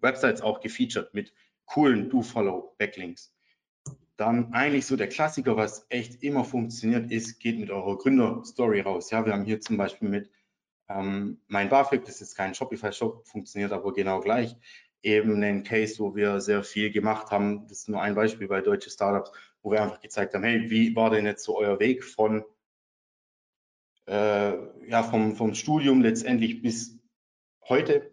[0.00, 1.34] Websites auch gefeatured mit
[1.66, 3.34] coolen Do-Follow-Backlinks.
[4.16, 9.10] dann eigentlich so der Klassiker, was echt immer funktioniert, ist, geht mit eurer Gründerstory raus.
[9.10, 10.30] Ja, wir haben hier zum Beispiel mit
[10.88, 14.56] ähm, mein BAföG, das ist kein Shopify-Shop, funktioniert aber genau gleich,
[15.02, 17.66] eben einen Case, wo wir sehr viel gemacht haben.
[17.68, 20.94] Das ist nur ein Beispiel bei deutsche Startups, wo wir einfach gezeigt haben, hey, wie
[20.96, 22.44] war denn jetzt so euer Weg von
[24.06, 24.54] äh,
[24.88, 26.98] ja, vom, vom Studium letztendlich bis
[27.68, 28.10] heute?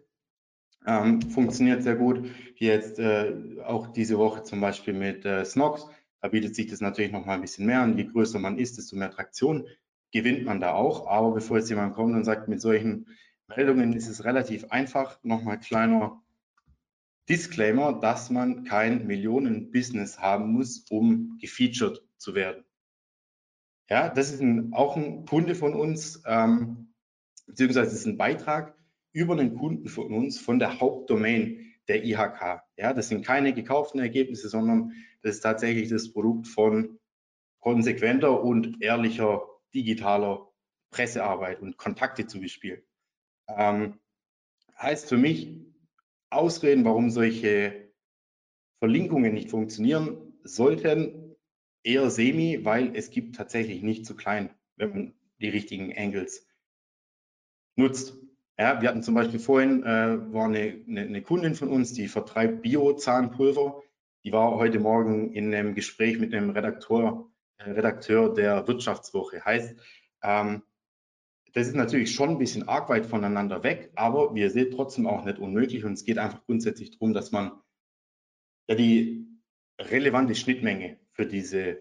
[0.86, 2.30] Ähm, funktioniert sehr gut.
[2.56, 3.34] Jetzt äh,
[3.64, 5.88] auch diese Woche zum Beispiel mit äh, Snox.
[6.20, 7.96] Da bietet sich das natürlich noch mal ein bisschen mehr an.
[7.96, 9.66] Je größer man ist, desto mehr Traktion
[10.16, 11.06] gewinnt man da auch.
[11.06, 13.06] Aber bevor jetzt jemand kommt und sagt, mit solchen
[13.48, 16.22] Meldungen ist es relativ einfach, nochmal kleiner
[17.28, 22.64] Disclaimer, dass man kein Millionen-Business haben muss, um gefeatured zu werden.
[23.90, 26.94] Ja, das ist ein, auch ein Kunde von uns, ähm,
[27.46, 28.74] beziehungsweise ist ein Beitrag
[29.12, 32.62] über einen Kunden von uns von der Hauptdomain der IHK.
[32.76, 36.98] Ja, das sind keine gekauften Ergebnisse, sondern das ist tatsächlich das Produkt von
[37.60, 39.42] konsequenter und ehrlicher
[39.76, 40.50] digitaler
[40.90, 42.82] Pressearbeit und Kontakte zu bespielen.
[43.48, 44.00] Ähm,
[44.78, 45.64] heißt für mich,
[46.30, 47.92] Ausreden, warum solche
[48.80, 51.36] Verlinkungen nicht funktionieren sollten,
[51.84, 56.46] eher semi, weil es gibt tatsächlich nicht zu klein, wenn man die richtigen Angles
[57.76, 58.16] nutzt.
[58.58, 62.08] Ja, wir hatten zum Beispiel vorhin, äh, war eine, eine, eine, Kundin von uns, die
[62.08, 63.82] vertreibt Bio-Zahnpulver.
[64.24, 69.44] Die war heute Morgen in einem Gespräch mit einem Redakteur, Redakteur der Wirtschaftswoche.
[69.44, 69.74] Heißt,
[70.22, 70.62] ähm,
[71.52, 75.24] das ist natürlich schon ein bisschen arg weit voneinander weg, aber wir sehen trotzdem auch
[75.24, 77.52] nicht unmöglich und es geht einfach grundsätzlich darum, dass man
[78.68, 79.26] ja die
[79.80, 81.80] relevante Schnittmenge für diese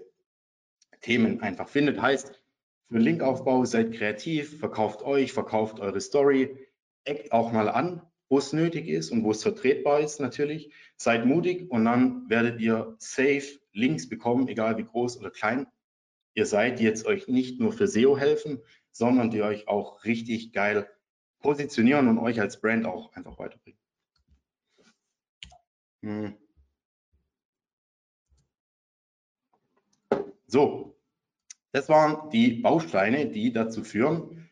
[1.01, 2.01] Themen einfach findet.
[2.01, 2.41] Heißt,
[2.89, 6.57] für Linkaufbau seid kreativ, verkauft euch, verkauft eure Story,
[7.03, 10.71] eckt auch mal an, wo es nötig ist und wo es vertretbar ist natürlich.
[10.95, 15.67] Seid mutig und dann werdet ihr safe Links bekommen, egal wie groß oder klein
[16.35, 18.61] ihr seid, die jetzt euch nicht nur für SEO helfen,
[18.91, 20.89] sondern die euch auch richtig geil
[21.39, 23.79] positionieren und euch als Brand auch einfach weiterbringen.
[26.01, 26.37] Hm.
[30.47, 30.97] So,
[31.71, 34.49] das waren die Bausteine, die dazu führen,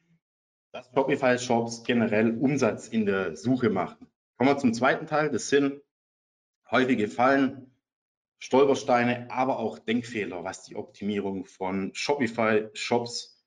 [0.72, 4.08] dass Shopify-Shops generell Umsatz in der Suche machen.
[4.38, 5.30] Kommen wir zum zweiten Teil.
[5.30, 5.82] Das sind
[6.70, 7.73] häufige Fallen,
[8.44, 13.42] Stolpersteine, aber auch Denkfehler, was die Optimierung von Shopify-Shops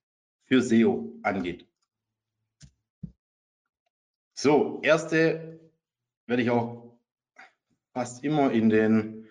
[0.46, 1.68] für SEO angeht.
[4.32, 5.60] So, erste
[6.26, 6.98] werde ich auch
[7.92, 9.28] fast immer in den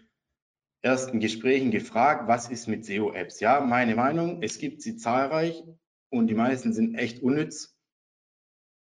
[0.83, 3.39] ersten Gesprächen gefragt, was ist mit SEO-Apps?
[3.39, 5.63] Ja, meine Meinung, es gibt sie zahlreich
[6.11, 7.75] und die meisten sind echt unnütz.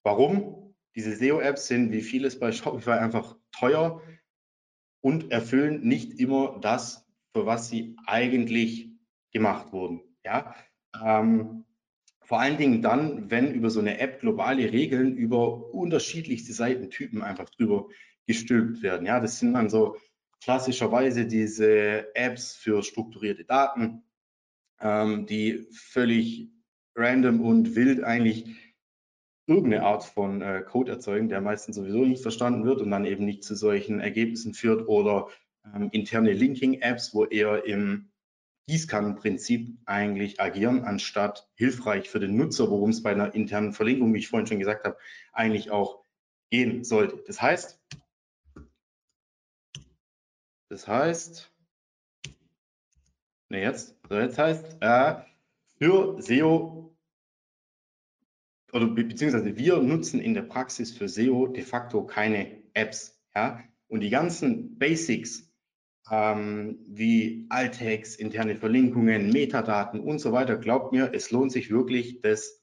[0.04, 0.74] Warum?
[0.96, 4.02] Diese SEO-Apps sind wie vieles bei Shopify einfach teuer
[5.02, 8.90] und erfüllen nicht immer das, für was sie eigentlich
[9.32, 10.02] gemacht wurden.
[10.24, 10.56] Ja,
[11.04, 11.66] ähm,
[12.24, 17.50] vor allen Dingen dann, wenn über so eine App globale Regeln über unterschiedlichste Seitentypen einfach
[17.50, 17.90] drüber
[18.28, 19.06] gestülpt werden.
[19.06, 19.98] Ja, das sind dann so
[20.44, 24.04] klassischerweise diese Apps für strukturierte Daten,
[24.80, 26.50] ähm, die völlig
[26.96, 28.61] random und wild eigentlich
[29.48, 33.26] irgendeine Art von äh, Code erzeugen, der meistens sowieso nicht verstanden wird und dann eben
[33.26, 35.30] nicht zu solchen Ergebnissen führt oder
[35.74, 38.12] ähm, interne Linking-Apps, wo eher im
[38.68, 44.20] Gießkannenprinzip eigentlich agieren, anstatt hilfreich für den Nutzer, worum es bei einer internen Verlinkung, wie
[44.20, 44.98] ich vorhin schon gesagt habe,
[45.34, 46.04] eigentlich auch
[46.52, 47.22] gehen sollte.
[47.26, 47.82] Das heißt,
[50.70, 51.52] das heißt,
[53.50, 55.16] ne jetzt, so jetzt heißt, äh,
[55.78, 56.91] für SEO
[58.74, 63.22] oder beziehungsweise wir nutzen in der Praxis für SEO de facto keine Apps.
[63.36, 63.64] Ja?
[63.88, 65.52] Und die ganzen Basics
[66.10, 72.22] ähm, wie Alttext, interne Verlinkungen, Metadaten und so weiter, glaubt mir, es lohnt sich wirklich,
[72.22, 72.62] das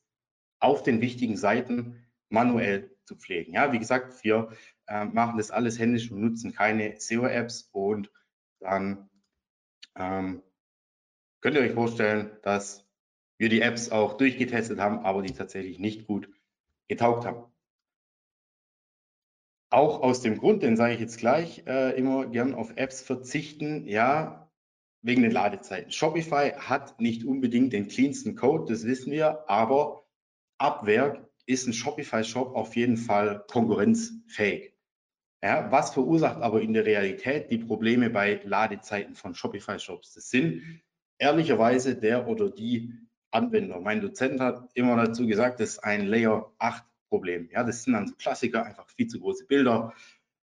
[0.61, 3.55] auf den wichtigen Seiten manuell zu pflegen.
[3.55, 4.51] Ja, wie gesagt, wir
[4.87, 8.11] äh, machen das alles händisch und nutzen keine SEO-Apps und
[8.61, 9.09] dann
[9.97, 10.43] ähm,
[11.41, 12.88] könnt ihr euch vorstellen, dass
[13.39, 16.29] wir die Apps auch durchgetestet haben, aber die tatsächlich nicht gut
[16.89, 17.45] getaugt haben.
[19.71, 23.87] Auch aus dem Grund, den sage ich jetzt gleich, äh, immer gern auf Apps verzichten,
[23.87, 24.51] ja,
[25.03, 25.93] wegen den Ladezeiten.
[25.93, 30.05] Shopify hat nicht unbedingt den cleansten Code, das wissen wir, aber
[30.59, 34.75] ab Werk ist ein Shopify-Shop auf jeden Fall konkurrenzfähig.
[35.43, 40.15] Ja, was verursacht aber in der Realität die Probleme bei Ladezeiten von Shopify-Shops?
[40.15, 40.83] Das sind
[41.19, 42.93] ehrlicherweise der oder die
[43.31, 43.81] Anwender.
[43.81, 47.49] Mein Dozent hat immer dazu gesagt, das ist ein Layer 8 Problem.
[47.53, 49.95] Ja, das sind dann so Klassiker, einfach viel zu große Bilder,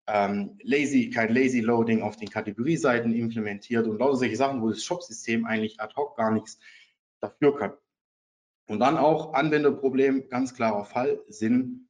[0.08, 4.84] ähm, lazy, kein Lazy Loading auf den Kategorieseiten implementiert und lauter solche Sachen, wo das
[4.84, 6.60] Shop-System eigentlich ad hoc gar nichts
[7.22, 7.74] dafür kann.
[8.68, 11.88] Und dann auch Anwenderproblem, ganz klarer Fall, sind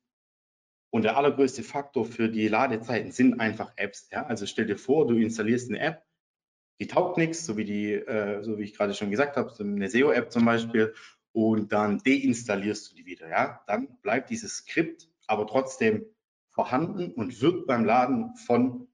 [0.92, 4.08] und der allergrößte Faktor für die Ladezeiten sind einfach Apps.
[4.12, 4.26] Ja?
[4.28, 6.06] Also stell dir vor, du installierst eine App,
[6.80, 9.64] die taugt nichts, so wie die, äh, so wie ich gerade schon gesagt habe, so
[9.64, 10.94] eine SEO-App zum Beispiel,
[11.32, 13.28] und dann deinstallierst du die wieder.
[13.30, 13.62] Ja?
[13.68, 16.06] Dann bleibt dieses Skript aber trotzdem
[16.50, 18.88] vorhanden und wird beim Laden von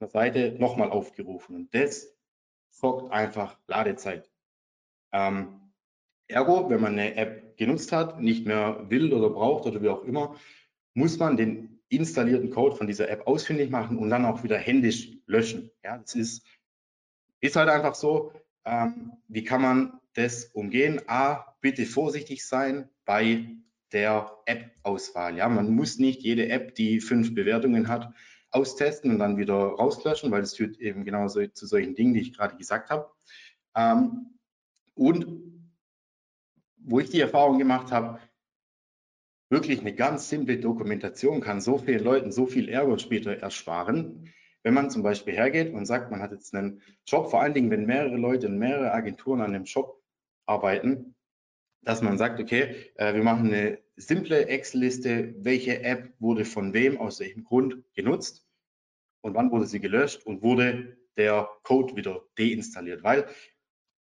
[0.00, 1.54] der Seite nochmal aufgerufen.
[1.54, 2.12] Und das
[2.70, 4.28] sorgt einfach Ladezeit.
[5.12, 5.60] Ähm,
[6.26, 10.02] ergo, wenn man eine App genutzt hat, nicht mehr will oder braucht oder wie auch
[10.02, 10.34] immer,
[10.94, 15.12] muss man den installierten Code von dieser App ausfindig machen und dann auch wieder händisch
[15.26, 15.70] löschen.
[15.84, 16.44] Ja, das ist,
[17.46, 18.32] ist halt einfach so.
[18.64, 21.00] Ähm, wie kann man das umgehen?
[21.06, 23.48] A, bitte vorsichtig sein bei
[23.92, 25.36] der App-Auswahl.
[25.36, 28.12] Ja, man muss nicht jede App, die fünf Bewertungen hat,
[28.50, 32.36] austesten und dann wieder rauslöschen, weil das führt eben genauso zu solchen Dingen, die ich
[32.36, 33.10] gerade gesagt habe.
[33.74, 34.38] Ähm,
[34.94, 35.26] und
[36.78, 38.20] wo ich die Erfahrung gemacht habe,
[39.50, 44.32] wirklich eine ganz simple Dokumentation kann so vielen Leuten so viel Ärger später ersparen,
[44.66, 47.70] wenn man zum Beispiel hergeht und sagt, man hat jetzt einen Job, vor allen Dingen,
[47.70, 50.02] wenn mehrere Leute und mehrere Agenturen an einem Job
[50.44, 51.14] arbeiten,
[51.82, 56.98] dass man sagt, okay, äh, wir machen eine simple Excel-Liste, welche App wurde von wem,
[56.98, 58.44] aus welchem Grund genutzt
[59.20, 63.04] und wann wurde sie gelöscht und wurde der Code wieder deinstalliert.
[63.04, 63.26] Weil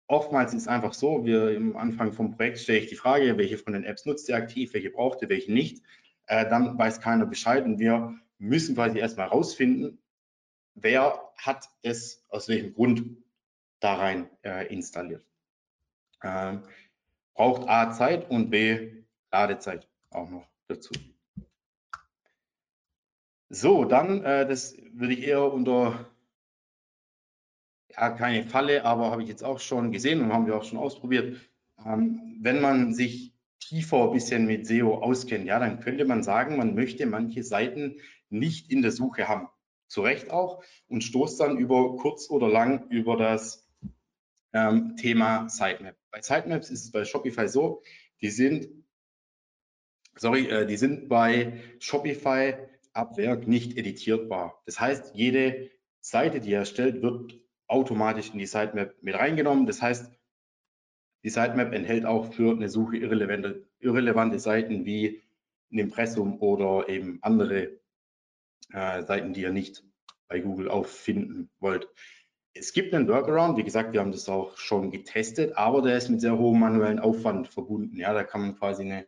[0.08, 3.58] Oftmals ist es einfach so, wir im Anfang vom Projekt stelle ich die Frage, welche
[3.58, 5.82] von den Apps nutzt ihr aktiv, welche braucht ihr, welche nicht.
[6.28, 10.03] Äh, dann weiß keiner Bescheid und wir müssen quasi erstmal rausfinden,
[10.76, 13.18] wer hat es aus welchem Grund
[13.80, 15.26] da rein äh, installiert.
[16.24, 16.64] Ähm,
[17.34, 20.94] braucht A Zeit und B Ladezeit auch noch dazu.
[23.50, 26.10] So, dann, äh, das würde ich eher unter
[27.96, 30.80] ja, keine Falle, aber habe ich jetzt auch schon gesehen und haben wir auch schon
[30.80, 31.40] ausprobiert.
[31.86, 36.58] Ähm, wenn man sich tiefer ein bisschen mit SEO auskennt, ja, dann könnte man sagen,
[36.58, 39.48] man möchte manche Seiten nicht in der Suche haben.
[39.88, 43.70] Zu Recht auch und stoßt dann über kurz oder lang über das
[44.54, 45.96] ähm, Thema Sitemap.
[46.12, 47.84] Bei Sitemaps ist es bei Shopify so,
[48.22, 48.70] die sind,
[50.16, 52.56] sorry, äh, die sind bei Shopify
[52.94, 54.62] ab Werk nicht editierbar.
[54.66, 59.66] Das heißt, jede Seite, die er erstellt, wird automatisch in die Sitemap mit reingenommen.
[59.66, 60.12] Das heißt,
[61.24, 65.24] die Sitemap enthält auch für eine Suche irrelevante, irrelevante Seiten wie
[65.72, 67.80] ein Impressum oder eben andere
[68.72, 69.84] äh, Seiten, die ihr nicht
[70.28, 71.88] bei Google auffinden wollt.
[72.54, 76.10] Es gibt einen Workaround, wie gesagt, wir haben das auch schon getestet, aber der ist
[76.10, 77.98] mit sehr hohem manuellen Aufwand verbunden.
[77.98, 79.08] Ja, da kann man quasi eine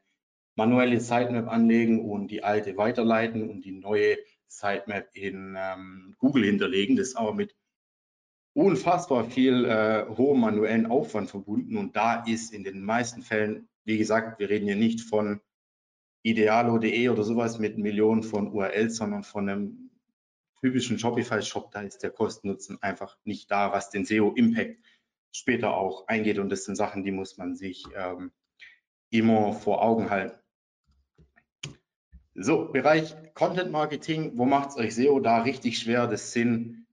[0.56, 6.96] manuelle Sitemap anlegen und die alte weiterleiten und die neue Sitemap in ähm, Google hinterlegen.
[6.96, 7.56] Das ist aber mit
[8.54, 13.98] unfassbar viel äh, hohem manuellen Aufwand verbunden und da ist in den meisten Fällen, wie
[13.98, 15.41] gesagt, wir reden hier nicht von
[16.26, 19.92] idealo.de oder sowas mit Millionen von URLs, sondern von einem
[20.60, 24.84] typischen Shopify-Shop, da ist der Kostennutzen einfach nicht da, was den SEO-Impact
[25.32, 28.32] später auch eingeht und das sind Sachen, die muss man sich ähm,
[29.12, 30.40] immer vor Augen halten.
[32.34, 36.08] So, Bereich Content Marketing, wo macht es euch SEO da richtig schwer?
[36.08, 36.88] Das sind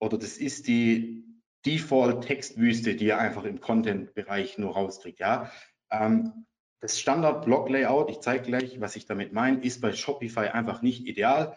[0.00, 1.24] oder das ist die
[1.66, 5.20] Default-Textwüste, die ihr einfach im Content-Bereich nur rauskriegt.
[5.20, 5.50] Ja?
[5.90, 6.46] Ähm,
[6.84, 11.56] das Standard-Blog-Layout, ich zeige gleich, was ich damit meine, ist bei Shopify einfach nicht ideal.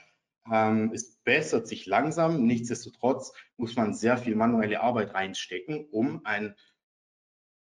[0.50, 2.46] Ähm, es bessert sich langsam.
[2.46, 6.56] Nichtsdestotrotz muss man sehr viel manuelle Arbeit reinstecken, um ein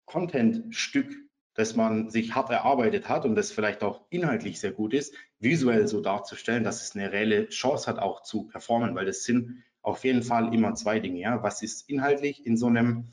[0.06, 1.12] Content-Stück,
[1.56, 5.88] das man sich hart erarbeitet hat und das vielleicht auch inhaltlich sehr gut ist, visuell
[5.88, 10.04] so darzustellen, dass es eine reelle Chance hat, auch zu performen, weil das sind auf
[10.04, 11.19] jeden Fall immer zwei Dinge.
[11.19, 11.41] Ja?
[11.41, 13.08] Was ist inhaltlich in so einem,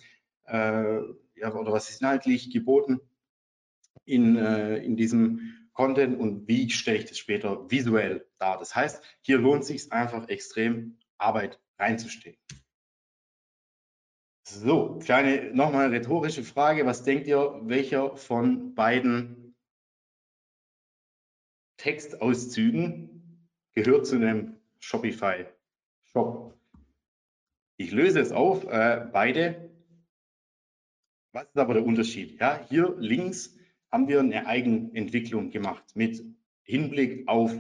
[0.45, 0.99] äh,
[1.37, 3.01] ja, oder was ist inhaltlich geboten
[4.05, 8.59] in, äh, in diesem Content und wie stelle ich das später visuell dar?
[8.59, 12.41] Das heißt, hier lohnt sich einfach extrem Arbeit reinzustecken.
[14.45, 16.85] So, kleine nochmal rhetorische Frage.
[16.85, 19.55] Was denkt ihr, welcher von beiden
[21.79, 25.47] Textauszügen gehört zu einem Shopify
[26.03, 26.59] Shop?
[27.77, 29.71] Ich löse es auf, äh, beide.
[31.33, 32.39] Was ist aber der Unterschied?
[32.39, 33.57] Ja, hier links
[33.93, 36.25] haben wir eine Eigenentwicklung gemacht mit
[36.63, 37.55] Hinblick auf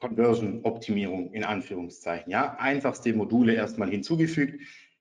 [0.00, 2.30] Conversion-Optimierung in Anführungszeichen.
[2.30, 4.60] Ja, einfachste Module erstmal hinzugefügt,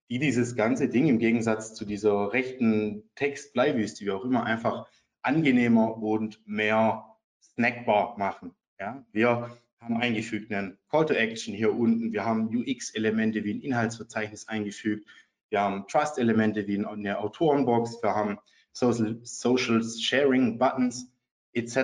[0.10, 4.88] die dieses ganze Ding im Gegensatz zu dieser rechten Textbleiwüste, wie auch immer, einfach
[5.22, 7.06] angenehmer und mehr
[7.42, 8.54] snackbar machen.
[8.80, 12.14] Ja, wir haben eingefügt einen Call to Action hier unten.
[12.14, 15.08] Wir haben UX-Elemente wie ein Inhaltsverzeichnis eingefügt.
[15.50, 18.02] Wir haben Trust-Elemente wie eine Autorenbox.
[18.04, 18.38] Wir haben
[18.72, 21.12] Social, Social Sharing Buttons
[21.54, 21.78] etc.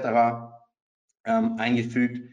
[1.26, 2.30] Ähm, eingefügt.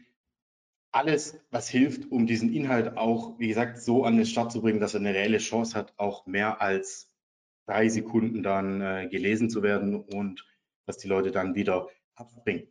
[0.91, 4.79] Alles, was hilft, um diesen Inhalt auch, wie gesagt, so an den Start zu bringen,
[4.79, 7.13] dass er eine reelle Chance hat, auch mehr als
[7.65, 10.45] drei Sekunden dann äh, gelesen zu werden und
[10.85, 12.67] dass die Leute dann wieder abspringen.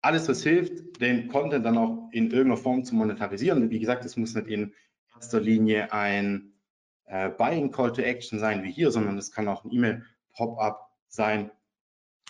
[0.00, 3.70] Alles, was hilft, den Content dann auch in irgendeiner Form zu monetarisieren.
[3.70, 4.74] Wie gesagt, es muss nicht in
[5.14, 6.54] erster Linie ein
[7.06, 11.50] äh, Buying Call to Action sein wie hier, sondern es kann auch ein E-Mail-Pop-up sein.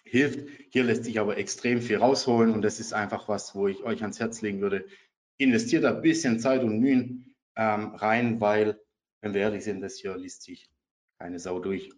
[0.05, 0.49] Hilft.
[0.71, 4.01] Hier lässt sich aber extrem viel rausholen und das ist einfach was, wo ich euch
[4.03, 4.87] ans Herz legen würde.
[5.37, 8.81] Investiert ein bisschen Zeit und Mühen ähm, rein, weil,
[9.21, 10.71] wenn wir ehrlich sind, das hier liest sich
[11.19, 11.91] keine Sau durch.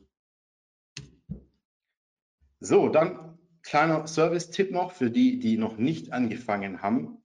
[2.58, 7.22] So, dann kleiner Service-Tipp noch für die, die noch nicht angefangen haben,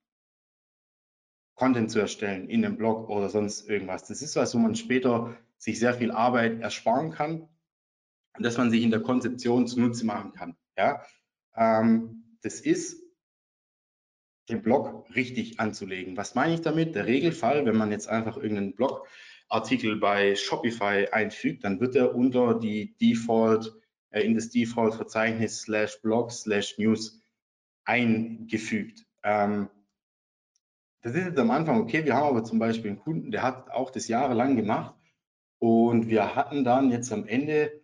[1.55, 4.05] Content zu erstellen in einem Blog oder sonst irgendwas.
[4.05, 7.47] Das ist was, wo man später sich sehr viel Arbeit ersparen kann
[8.39, 10.55] dass man sich in der Konzeption zunutze machen kann.
[10.77, 11.03] Ja,
[11.55, 13.01] ähm, das ist
[14.49, 16.17] den Blog richtig anzulegen.
[16.17, 16.95] Was meine ich damit?
[16.95, 22.59] Der Regelfall, wenn man jetzt einfach irgendeinen Blogartikel bei Shopify einfügt, dann wird er unter
[22.59, 23.73] die Default
[24.11, 27.21] äh, in das Default-Verzeichnis slash blog slash news
[27.83, 29.05] eingefügt.
[29.23, 29.69] Ähm,
[31.01, 32.05] das ist jetzt am Anfang okay.
[32.05, 34.95] Wir haben aber zum Beispiel einen Kunden, der hat auch das jahrelang gemacht
[35.59, 37.81] und wir hatten dann jetzt am Ende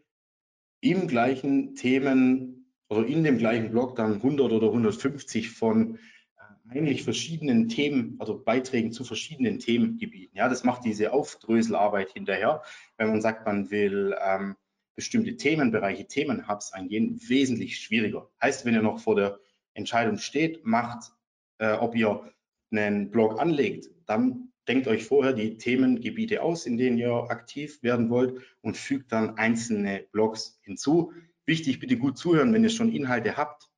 [0.82, 7.03] im gleichen Themen oder in dem gleichen Blog dann 100 oder 150 von äh, eigentlich
[7.03, 10.36] verschiedenen Themen, also Beiträgen zu verschiedenen Themengebieten.
[10.38, 12.63] Ja, das macht diese Aufdröselarbeit hinterher,
[12.97, 14.55] wenn man sagt, man will ähm,
[14.95, 18.29] bestimmte Themenbereiche, Themenhubs eingehen, wesentlich schwieriger.
[18.41, 19.39] Heißt, wenn ihr noch vor der
[19.73, 21.11] Entscheidung steht, macht,
[21.59, 22.29] äh, ob ihr
[22.71, 28.09] einen Blog anlegt, dann denkt euch vorher die Themengebiete aus, in denen ihr aktiv werden
[28.09, 31.14] wollt und fügt dann einzelne Blogs hinzu.
[31.45, 33.70] Wichtig, bitte gut zuhören, wenn ihr schon Inhalte habt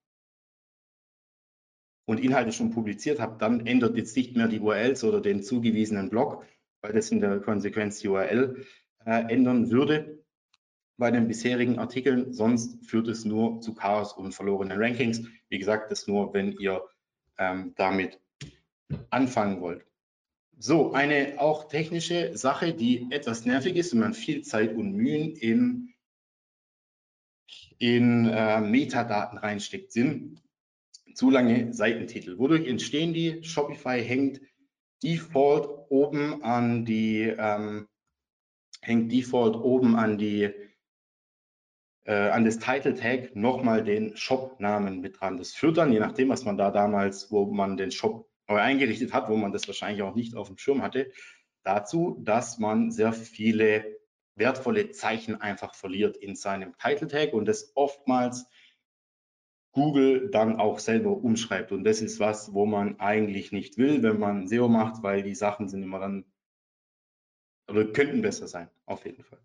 [2.05, 6.09] und Inhalte schon publiziert habt, dann ändert jetzt nicht mehr die URLs oder den zugewiesenen
[6.09, 6.45] Blog,
[6.81, 8.65] weil das in der Konsequenz die URL
[9.05, 10.23] äh, ändern würde
[10.97, 12.33] bei den bisherigen Artikeln.
[12.33, 15.25] Sonst führt es nur zu Chaos und verlorenen Rankings.
[15.49, 16.83] Wie gesagt, das nur, wenn ihr
[17.37, 18.19] ähm, damit
[19.09, 19.85] anfangen wollt.
[20.57, 25.35] So, eine auch technische Sache, die etwas nervig ist und man viel Zeit und Mühen
[25.35, 25.93] in,
[27.79, 30.41] in äh, Metadaten reinsteckt, sind
[31.15, 32.37] zu lange Seitentitel.
[32.37, 33.43] Wodurch entstehen die?
[33.43, 34.41] Shopify hängt
[35.03, 37.87] Default oben an die ähm,
[38.81, 40.49] hängt Default oben an die
[42.05, 45.37] äh, an das Title Tag nochmal den Shop-Namen mit dran.
[45.37, 49.29] Das führt dann, je nachdem, was man da damals, wo man den Shop eingerichtet hat,
[49.29, 51.11] wo man das wahrscheinlich auch nicht auf dem Schirm hatte,
[51.63, 53.97] dazu, dass man sehr viele
[54.35, 58.45] wertvolle Zeichen einfach verliert in seinem Title Tag und das oftmals
[59.71, 61.71] Google dann auch selber umschreibt.
[61.71, 65.35] Und das ist was, wo man eigentlich nicht will, wenn man SEO macht, weil die
[65.35, 66.25] Sachen sind immer dann
[67.67, 69.39] oder könnten besser sein, auf jeden Fall.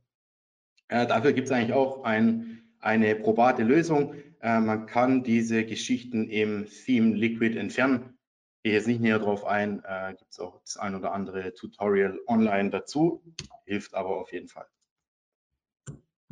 [0.89, 4.15] Äh, dafür gibt es eigentlich auch ein, eine probate Lösung.
[4.41, 8.18] Äh, man kann diese Geschichten im Theme Liquid entfernen.
[8.63, 12.19] Gehe jetzt nicht näher drauf ein, äh, gibt es auch das ein oder andere Tutorial
[12.27, 13.23] online dazu,
[13.65, 14.67] hilft aber auf jeden Fall.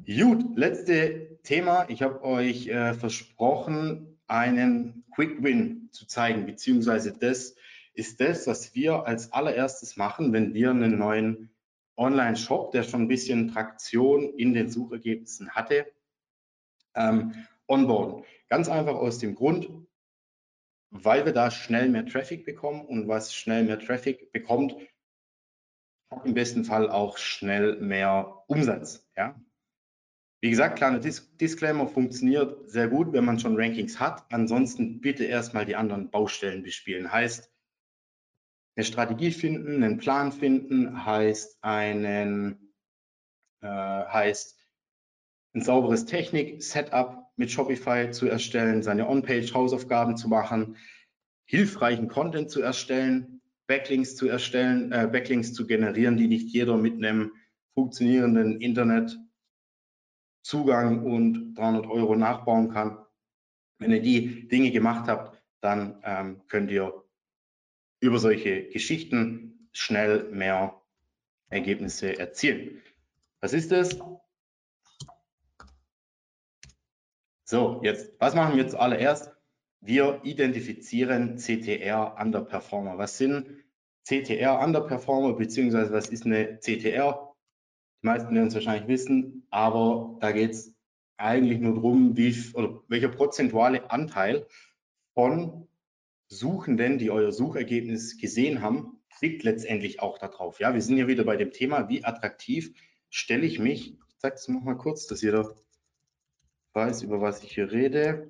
[0.07, 1.89] Gut, letzte Thema.
[1.89, 7.57] Ich habe euch äh, versprochen, einen Quick Win zu zeigen, beziehungsweise das
[7.95, 11.51] ist das, was wir als allererstes machen, wenn wir einen neuen
[11.97, 15.87] Online-Shop, der schon ein bisschen Traktion in den Suchergebnissen hatte,
[16.95, 18.25] ähm, onboarden.
[18.49, 19.69] Ganz einfach aus dem Grund,
[21.05, 24.75] weil wir da schnell mehr Traffic bekommen und was schnell mehr Traffic bekommt,
[26.11, 29.09] hat im besten Fall auch schnell mehr Umsatz.
[29.17, 29.41] Ja?
[30.41, 34.25] Wie gesagt, kleiner Dis Disclaimer funktioniert sehr gut, wenn man schon Rankings hat.
[34.31, 37.11] Ansonsten bitte erstmal die anderen Baustellen bespielen.
[37.11, 37.53] Heißt,
[38.77, 42.75] eine Strategie finden, einen Plan finden, heißt einen,
[43.63, 44.59] äh, heißt
[45.55, 50.77] ein sauberes Technik-Setup mit Shopify zu erstellen, seine On-Page-Hausaufgaben zu machen,
[51.45, 56.95] hilfreichen Content zu erstellen, Backlinks zu erstellen, äh, Backlinks zu generieren, die nicht jeder mit
[56.95, 57.33] einem
[57.75, 59.19] funktionierenden Internet
[60.43, 62.99] Zugang und 300 Euro nachbauen kann.
[63.79, 67.05] Wenn ihr die Dinge gemacht habt, dann ähm, könnt ihr
[68.01, 70.81] über solche Geschichten schnell mehr
[71.49, 72.81] Ergebnisse erzielen.
[73.41, 73.99] Was ist das?
[77.49, 79.37] So, jetzt, was machen wir zuallererst?
[79.87, 82.99] wir identifizieren CTR Underperformer.
[82.99, 83.47] Was sind
[84.05, 87.35] CTR Underperformer beziehungsweise was ist eine CTR?
[88.03, 90.75] Die meisten werden es wahrscheinlich wissen, aber da geht es
[91.17, 94.47] eigentlich nur darum, wie, oder welcher prozentuale Anteil
[95.15, 95.69] von
[96.29, 100.59] Suchenden, die euer Suchergebnis gesehen haben, klickt letztendlich auch darauf.
[100.59, 102.75] Ja, wir sind ja wieder bei dem Thema, wie attraktiv
[103.09, 105.55] stelle ich mich, ich zeige es nochmal kurz, dass jeder
[106.77, 108.29] weiß, über was ich hier rede.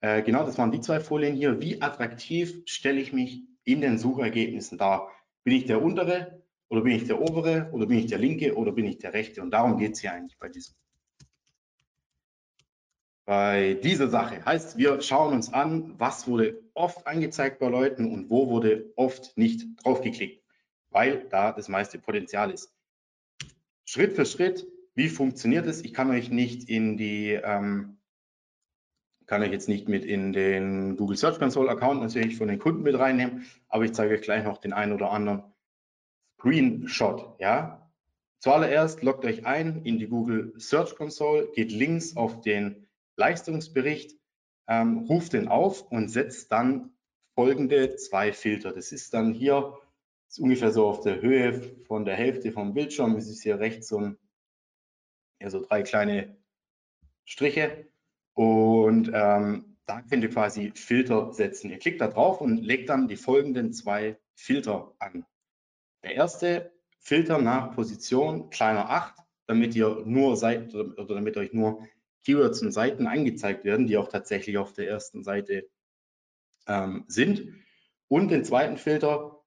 [0.00, 1.62] Äh, genau, das waren die zwei Folien hier.
[1.62, 5.10] Wie attraktiv stelle ich mich in den Suchergebnissen dar?
[5.44, 8.72] Bin ich der untere oder bin ich der obere oder bin ich der linke oder
[8.72, 9.40] bin ich der rechte?
[9.40, 10.74] Und darum geht es hier eigentlich bei diesem.
[13.24, 18.30] Bei dieser Sache heißt, wir schauen uns an, was wurde oft angezeigt bei Leuten und
[18.30, 20.42] wo wurde oft nicht draufgeklickt,
[20.90, 22.72] weil da das meiste Potenzial ist.
[23.84, 24.66] Schritt für Schritt,
[24.98, 25.84] wie funktioniert es?
[25.84, 27.98] Ich kann euch nicht in die ähm,
[29.26, 32.82] kann ich jetzt nicht mit in den Google Search Console Account natürlich von den Kunden
[32.82, 35.44] mit reinnehmen, aber ich zeige euch gleich noch den einen oder anderen
[36.40, 37.38] Screenshot.
[37.38, 37.88] Ja,
[38.40, 44.18] zuallererst loggt euch ein in die Google Search Console, geht links auf den Leistungsbericht,
[44.66, 46.90] ähm, ruft den auf und setzt dann
[47.36, 48.72] folgende zwei Filter.
[48.72, 49.78] Das ist dann hier
[50.28, 53.14] ist ungefähr so auf der Höhe von der Hälfte vom Bildschirm.
[53.14, 54.18] Es ist hier rechts so, ein,
[55.40, 56.36] ja, so drei kleine
[57.24, 57.88] Striche
[58.34, 61.70] und ähm, da könnt ihr quasi Filter setzen.
[61.70, 65.24] Ihr klickt da drauf und legt dann die folgenden zwei Filter an.
[66.02, 69.14] Der erste Filter nach Position kleiner 8,
[69.46, 71.88] damit ihr nur Seiten oder damit euch nur
[72.24, 75.68] Keywords und Seiten angezeigt werden, die auch tatsächlich auf der ersten Seite
[76.66, 77.54] ähm, sind.
[78.08, 79.42] Und den zweiten Filter,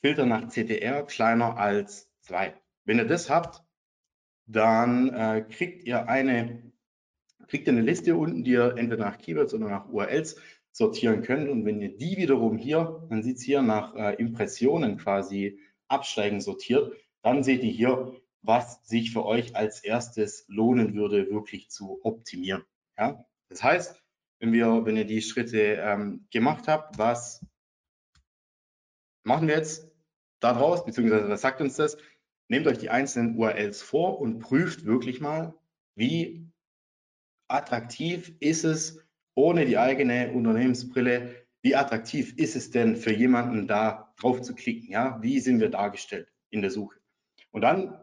[0.00, 2.54] Filter nach CTR kleiner als 2.
[2.84, 3.65] Wenn ihr das habt,
[4.46, 6.66] dann äh, kriegt ihr eine
[7.48, 10.36] kriegt ihr eine Liste unten, die ihr entweder nach Keywords oder nach URLs
[10.72, 11.48] sortieren könnt.
[11.48, 16.40] Und wenn ihr die wiederum hier, man sieht es hier nach äh, Impressionen quasi absteigen
[16.40, 16.92] sortiert,
[17.22, 22.64] dann seht ihr hier, was sich für euch als erstes lohnen würde, wirklich zu optimieren.
[22.98, 23.24] Ja?
[23.48, 24.02] Das heißt,
[24.38, 27.44] wenn, wir, wenn ihr die Schritte ähm, gemacht habt, was
[29.24, 29.90] machen wir jetzt
[30.40, 31.96] daraus, beziehungsweise was sagt uns das?
[32.48, 35.54] Nehmt euch die einzelnen URLs vor und prüft wirklich mal,
[35.96, 36.46] wie
[37.48, 41.46] attraktiv ist es ohne die eigene Unternehmensbrille?
[41.62, 44.90] Wie attraktiv ist es denn für jemanden da drauf zu klicken?
[44.90, 47.00] Ja, wie sind wir dargestellt in der Suche?
[47.50, 47.98] Und dann,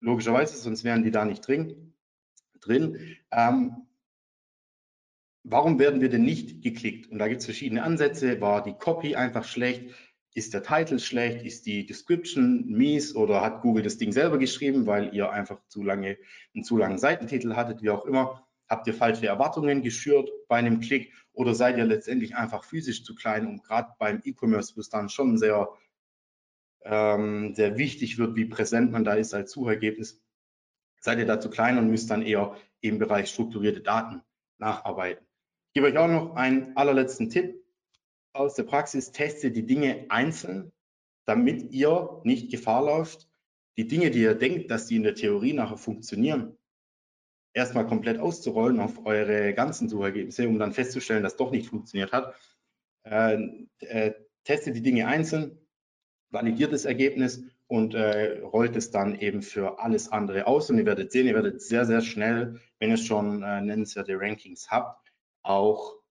[0.00, 1.94] logischerweise, sonst wären die da nicht drin,
[2.60, 3.86] drin ähm,
[5.44, 7.10] warum werden wir denn nicht geklickt?
[7.10, 8.40] Und da gibt es verschiedene Ansätze.
[8.40, 9.94] War die Copy einfach schlecht?
[10.34, 11.44] Ist der Titel schlecht?
[11.44, 13.14] Ist die Description mies?
[13.14, 16.16] Oder hat Google das Ding selber geschrieben, weil ihr einfach zu lange
[16.54, 18.46] einen zu langen Seitentitel hattet, wie auch immer?
[18.66, 23.14] Habt ihr falsche Erwartungen geschürt bei einem Klick oder seid ihr letztendlich einfach physisch zu
[23.14, 25.68] klein und gerade beim E-Commerce, wo es dann schon sehr,
[26.84, 30.22] ähm, sehr wichtig wird, wie präsent man da ist als Suchergebnis,
[31.00, 34.22] seid ihr da zu klein und müsst dann eher im Bereich strukturierte Daten
[34.56, 35.26] nacharbeiten.
[35.68, 37.61] Ich gebe euch auch noch einen allerletzten Tipp
[38.32, 39.12] aus der Praxis.
[39.12, 40.72] Testet die Dinge einzeln,
[41.24, 43.28] damit ihr nicht Gefahr läuft,
[43.76, 46.58] die Dinge, die ihr denkt, dass die in der Theorie nachher funktionieren,
[47.54, 52.34] erstmal komplett auszurollen auf eure ganzen Suchergebnisse, um dann festzustellen, dass doch nicht funktioniert hat.
[53.04, 54.12] Äh, äh,
[54.44, 55.58] testet die Dinge einzeln,
[56.30, 60.70] validiert das Ergebnis und äh, rollt es dann eben für alles andere aus.
[60.70, 64.70] Und ihr werdet sehen, ihr werdet sehr, sehr schnell, wenn ihr schon äh, nennenswerte Rankings
[64.70, 65.12] habt,
[65.42, 66.01] auch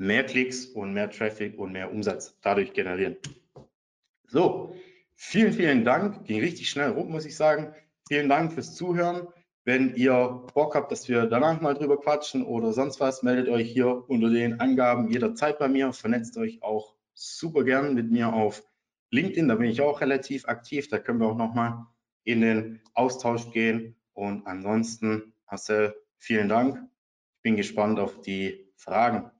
[0.00, 3.16] mehr Klicks und mehr Traffic und mehr Umsatz dadurch generieren.
[4.26, 4.74] So,
[5.14, 6.24] vielen, vielen Dank.
[6.24, 7.74] Ging richtig schnell rum, muss ich sagen.
[8.08, 9.28] Vielen Dank fürs Zuhören.
[9.64, 13.70] Wenn ihr Bock habt, dass wir danach mal drüber quatschen oder sonst was, meldet euch
[13.70, 15.92] hier unter den Angaben jederzeit bei mir.
[15.92, 18.62] Vernetzt euch auch super gern mit mir auf
[19.10, 19.48] LinkedIn.
[19.48, 20.88] Da bin ich auch relativ aktiv.
[20.88, 21.84] Da können wir auch nochmal
[22.24, 23.96] in den Austausch gehen.
[24.14, 26.88] Und ansonsten, Marcel, vielen Dank.
[27.36, 29.30] Ich bin gespannt auf die Fragen.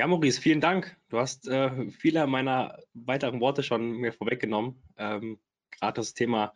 [0.00, 0.96] Ja, Maurice, vielen Dank.
[1.10, 4.82] Du hast äh, viele meiner weiteren Worte schon mir vorweggenommen.
[4.96, 5.38] Ähm,
[5.72, 6.54] Gerade das Thema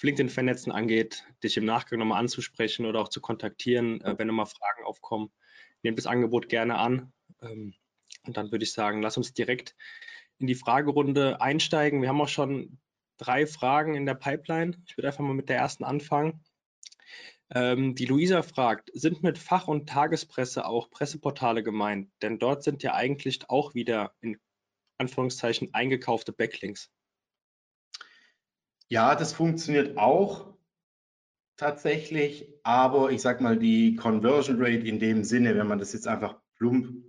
[0.00, 4.46] LinkedIn vernetzen angeht, dich im Nachgang nochmal anzusprechen oder auch zu kontaktieren, äh, wenn nochmal
[4.46, 5.32] Fragen aufkommen.
[5.82, 7.12] Nehmt das Angebot gerne an.
[7.42, 7.74] Ähm,
[8.26, 9.74] und dann würde ich sagen, lass uns direkt
[10.38, 12.00] in die Fragerunde einsteigen.
[12.00, 12.78] Wir haben auch schon
[13.16, 14.76] drei Fragen in der Pipeline.
[14.86, 16.44] Ich würde einfach mal mit der ersten anfangen.
[17.50, 22.10] Ähm, die Luisa fragt, sind mit Fach- und Tagespresse auch Presseportale gemeint?
[22.22, 24.38] Denn dort sind ja eigentlich auch wieder in
[24.98, 26.90] Anführungszeichen eingekaufte Backlinks.
[28.88, 30.54] Ja, das funktioniert auch.
[31.56, 36.08] tatsächlich, aber ich sag mal, die Conversion Rate in dem Sinne, wenn man das jetzt
[36.08, 37.04] einfach plump,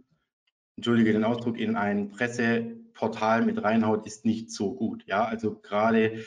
[0.77, 5.03] entschuldige den Ausdruck, in ein Presseportal mit reinhaut, ist nicht so gut.
[5.07, 6.23] Ja, also gerade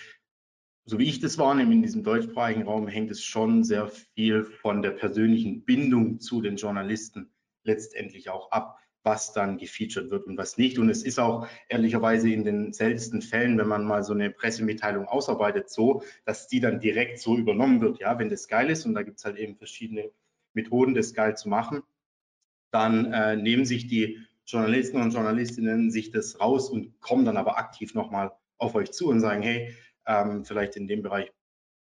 [0.88, 4.80] so wie ich das wahrnehme in diesem deutschsprachigen Raum, hängt es schon sehr viel von
[4.80, 7.30] der persönlichen Bindung zu den Journalisten
[7.62, 10.78] letztendlich auch ab, was dann gefeatured wird und was nicht.
[10.78, 15.06] Und es ist auch ehrlicherweise in den seltensten Fällen, wenn man mal so eine Pressemitteilung
[15.06, 18.00] ausarbeitet, so, dass die dann direkt so übernommen wird.
[18.00, 20.10] Ja, wenn das geil ist und da gibt es halt eben verschiedene
[20.54, 21.82] Methoden, das geil zu machen,
[22.70, 27.58] dann äh, nehmen sich die Journalisten und Journalistinnen sich das raus und kommen dann aber
[27.58, 29.74] aktiv nochmal auf euch zu und sagen, hey,
[30.08, 31.30] ähm, vielleicht in dem Bereich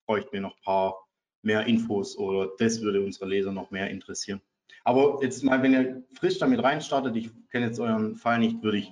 [0.06, 1.08] bräuchten wir noch ein paar
[1.42, 4.42] mehr Infos oder das würde unsere Leser noch mehr interessieren.
[4.84, 8.80] Aber jetzt mal, wenn ihr frisch damit reinstartet, ich kenne jetzt euren Fall nicht, würde
[8.80, 8.92] ich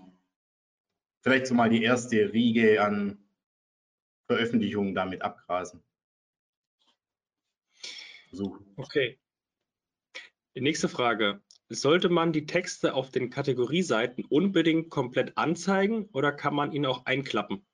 [1.22, 3.18] vielleicht so mal die erste Riege an
[4.28, 5.84] Veröffentlichungen damit abgrasen.
[8.30, 8.66] Versuchen.
[8.78, 9.20] Okay.
[10.56, 11.42] Die nächste Frage.
[11.70, 17.06] Sollte man die Texte auf den Kategorieseiten unbedingt komplett anzeigen oder kann man ihn auch
[17.06, 17.66] einklappen?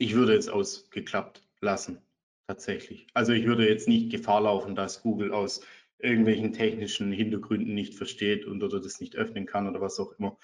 [0.00, 2.00] Ich würde es ausgeklappt lassen,
[2.46, 3.08] tatsächlich.
[3.14, 5.60] Also ich würde jetzt nicht Gefahr laufen, dass Google aus
[5.98, 10.38] irgendwelchen technischen Hintergründen nicht versteht und oder das nicht öffnen kann oder was auch immer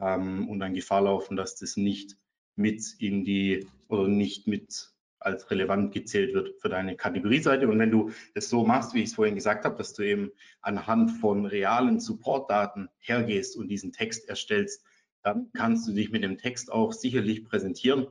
[0.00, 2.16] ähm, und dann Gefahr laufen, dass das nicht
[2.54, 7.66] mit in die oder nicht mit als relevant gezählt wird für deine Kategorieseite.
[7.68, 10.30] Und wenn du es so machst, wie ich es vorhin gesagt habe, dass du eben
[10.60, 14.84] anhand von realen Supportdaten hergehst und diesen Text erstellst,
[15.22, 18.06] dann kannst du dich mit dem Text auch sicherlich präsentieren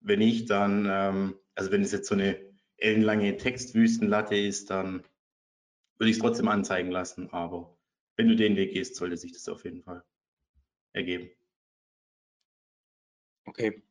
[0.00, 2.40] wenn nicht, dann, ähm, also wenn es jetzt so eine
[2.76, 5.04] ellenlange Textwüstenlatte ist, dann
[5.98, 7.30] würde ich es trotzdem anzeigen lassen.
[7.30, 7.78] Aber
[8.16, 10.02] wenn du den Weg gehst, sollte sich das auf jeden Fall
[10.92, 11.30] ergeben.
[13.44, 13.82] Okay.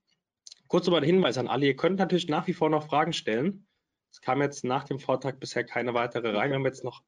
[0.67, 1.65] Kurz nochmal ein Hinweis an alle.
[1.65, 3.67] Ihr könnt natürlich nach wie vor noch Fragen stellen.
[4.11, 6.49] Es kam jetzt nach dem Vortrag bisher keine weitere rein.
[6.49, 7.03] Wir haben jetzt noch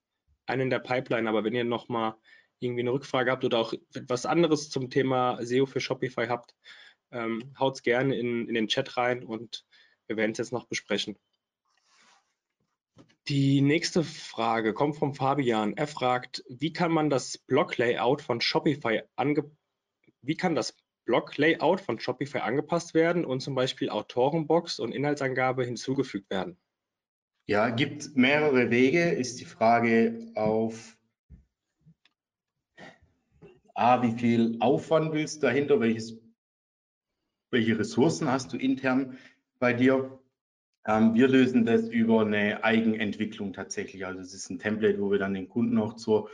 [0.45, 2.17] einen in der Pipeline, aber wenn ihr noch mal
[2.59, 6.55] irgendwie eine Rückfrage habt oder auch etwas anderes zum Thema SEO für Shopify habt,
[7.11, 9.65] ähm, es gerne in, in den Chat rein und
[10.07, 11.17] wir werden es jetzt noch besprechen.
[13.27, 15.77] Die nächste Frage kommt vom Fabian.
[15.77, 19.51] Er fragt, wie kann man das Blog-Layout von Shopify ange
[20.23, 26.29] wie kann das Blog-Layout von Shopify angepasst werden und zum Beispiel Autorenbox und Inhaltsangabe hinzugefügt
[26.29, 26.57] werden?
[27.47, 29.09] Ja, gibt mehrere Wege.
[29.09, 30.97] Ist die Frage auf
[33.73, 36.21] A, wie viel Aufwand willst du dahinter, welches
[37.51, 39.17] welche Ressourcen hast du intern
[39.59, 40.19] bei dir?
[40.85, 44.05] Ähm, wir lösen das über eine Eigenentwicklung tatsächlich.
[44.05, 46.29] Also es ist ein Template, wo wir dann den Kunden auch zur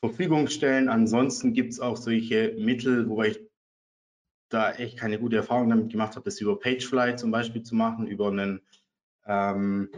[0.00, 0.88] Verfügung stellen.
[0.88, 3.40] Ansonsten gibt es auch solche Mittel, wobei ich
[4.50, 8.06] da echt keine gute Erfahrung damit gemacht habe, das über Pagefly zum Beispiel zu machen,
[8.06, 8.60] über einen,
[9.26, 9.90] ähm,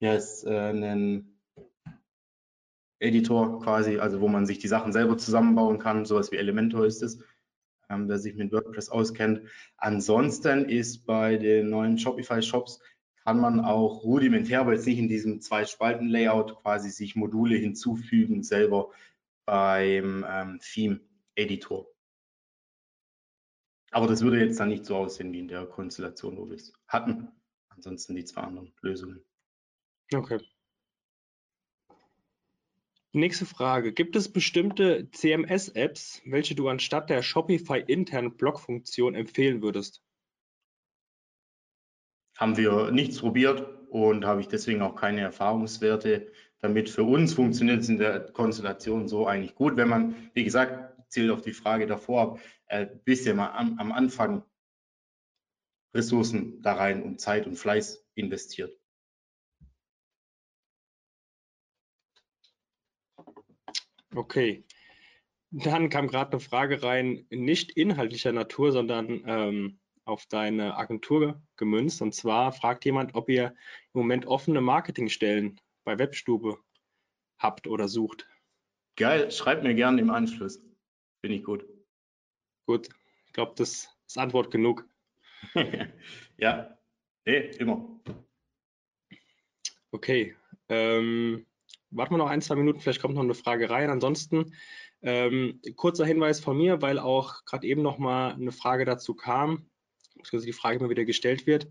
[0.00, 1.38] yes, äh, einen
[2.98, 6.04] Editor quasi, also wo man sich die Sachen selber zusammenbauen kann.
[6.04, 7.18] Sowas wie Elementor ist es
[7.92, 9.42] ähm, wer sich mit WordPress auskennt.
[9.76, 12.80] Ansonsten ist bei den neuen Shopify-Shops
[13.24, 18.90] kann man auch rudimentär, aber jetzt nicht in diesem Zwei-Spalten-Layout quasi sich Module hinzufügen selber
[19.44, 21.86] beim ähm, Theme-Editor.
[23.92, 26.72] Aber das würde jetzt dann nicht so aussehen wie in der Konstellation, wo wir es
[26.88, 27.28] hatten.
[27.68, 29.22] Ansonsten die zwei anderen Lösungen.
[30.12, 30.38] Okay.
[33.14, 33.92] Nächste Frage.
[33.92, 40.02] Gibt es bestimmte CMS-Apps, welche du anstatt der Shopify internen Blog-Funktion empfehlen würdest?
[42.38, 46.88] Haben wir nichts probiert und habe ich deswegen auch keine Erfahrungswerte damit.
[46.88, 51.30] Für uns funktioniert es in der Konstellation so eigentlich gut, wenn man, wie gesagt, zielt
[51.30, 54.42] auf die Frage davor, ein äh, bisschen mal am, am Anfang
[55.94, 58.81] Ressourcen da rein und Zeit und Fleiß investiert.
[64.14, 64.64] Okay.
[65.50, 72.00] Dann kam gerade eine Frage rein, nicht inhaltlicher Natur, sondern ähm, auf deine Agentur gemünzt.
[72.02, 73.48] Und zwar fragt jemand, ob ihr
[73.92, 76.58] im Moment offene Marketingstellen bei Webstube
[77.38, 78.26] habt oder sucht.
[78.96, 80.62] Geil, schreibt mir gerne im Anschluss.
[81.20, 81.66] Finde ich gut.
[82.66, 82.88] Gut,
[83.26, 84.88] ich glaube, das ist Antwort genug.
[86.36, 86.78] ja,
[87.24, 88.00] nee, immer.
[89.90, 90.36] Okay.
[90.68, 91.46] Ähm,
[91.92, 93.90] warten wir noch ein, zwei Minuten, vielleicht kommt noch eine Frage rein.
[93.90, 94.54] Ansonsten
[95.02, 99.66] ähm, kurzer Hinweis von mir, weil auch gerade eben noch mal eine Frage dazu kam,
[100.16, 101.68] beziehungsweise die Frage immer wieder gestellt wird.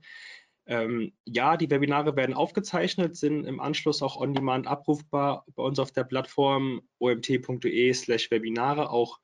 [0.67, 5.91] Ähm, ja, die Webinare werden aufgezeichnet, sind im Anschluss auch on-demand abrufbar bei uns auf
[5.91, 8.89] der Plattform omt.de/webinare.
[8.89, 9.19] Auch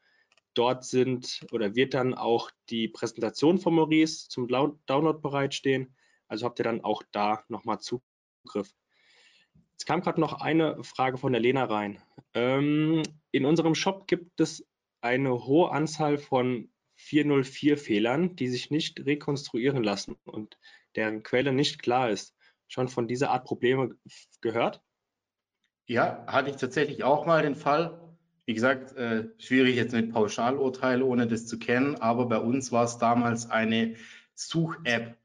[0.55, 5.95] dort sind oder wird dann auch die Präsentation von Maurice zum Download bereitstehen.
[6.27, 8.73] Also habt ihr dann auch da nochmal Zugriff
[9.77, 12.01] Jetzt kam gerade noch eine Frage von der Lena rein.
[12.33, 14.65] Ähm, in unserem Shop gibt es
[15.01, 20.57] eine hohe Anzahl von 404-Fehlern, die sich nicht rekonstruieren lassen und
[20.95, 22.35] deren Quelle nicht klar ist.
[22.67, 23.91] Schon von dieser Art Probleme
[24.41, 24.81] gehört?
[25.85, 28.17] Ja, hatte ich tatsächlich auch mal den Fall.
[28.47, 32.85] Wie gesagt, äh, schwierig jetzt mit Pauschalurteil, ohne das zu kennen, aber bei uns war
[32.85, 33.95] es damals eine
[34.33, 35.19] Such-App,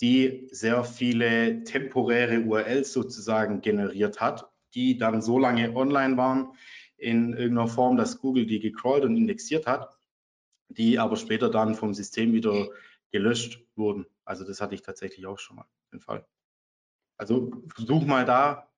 [0.00, 6.52] die sehr viele temporäre URLs sozusagen generiert hat, die dann so lange online waren
[6.96, 9.96] in irgendeiner Form, dass Google die gecrawlt und indexiert hat,
[10.68, 12.68] die aber später dann vom System wieder
[13.12, 14.06] gelöscht wurden.
[14.24, 16.26] Also das hatte ich tatsächlich auch schon mal den Fall.
[17.16, 18.68] Also versuch mal da.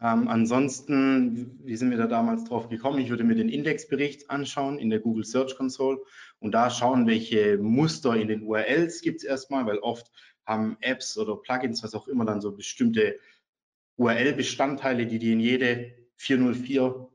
[0.00, 2.98] Ähm, ansonsten, wie sind wir da damals drauf gekommen?
[3.00, 5.98] Ich würde mir den Indexbericht anschauen in der Google Search Console
[6.40, 10.10] und da schauen, welche Muster in den URLs gibt es erstmal, weil oft
[10.46, 13.18] haben Apps oder Plugins, was auch immer, dann so bestimmte
[13.96, 17.08] URL-Bestandteile, die die in jede 404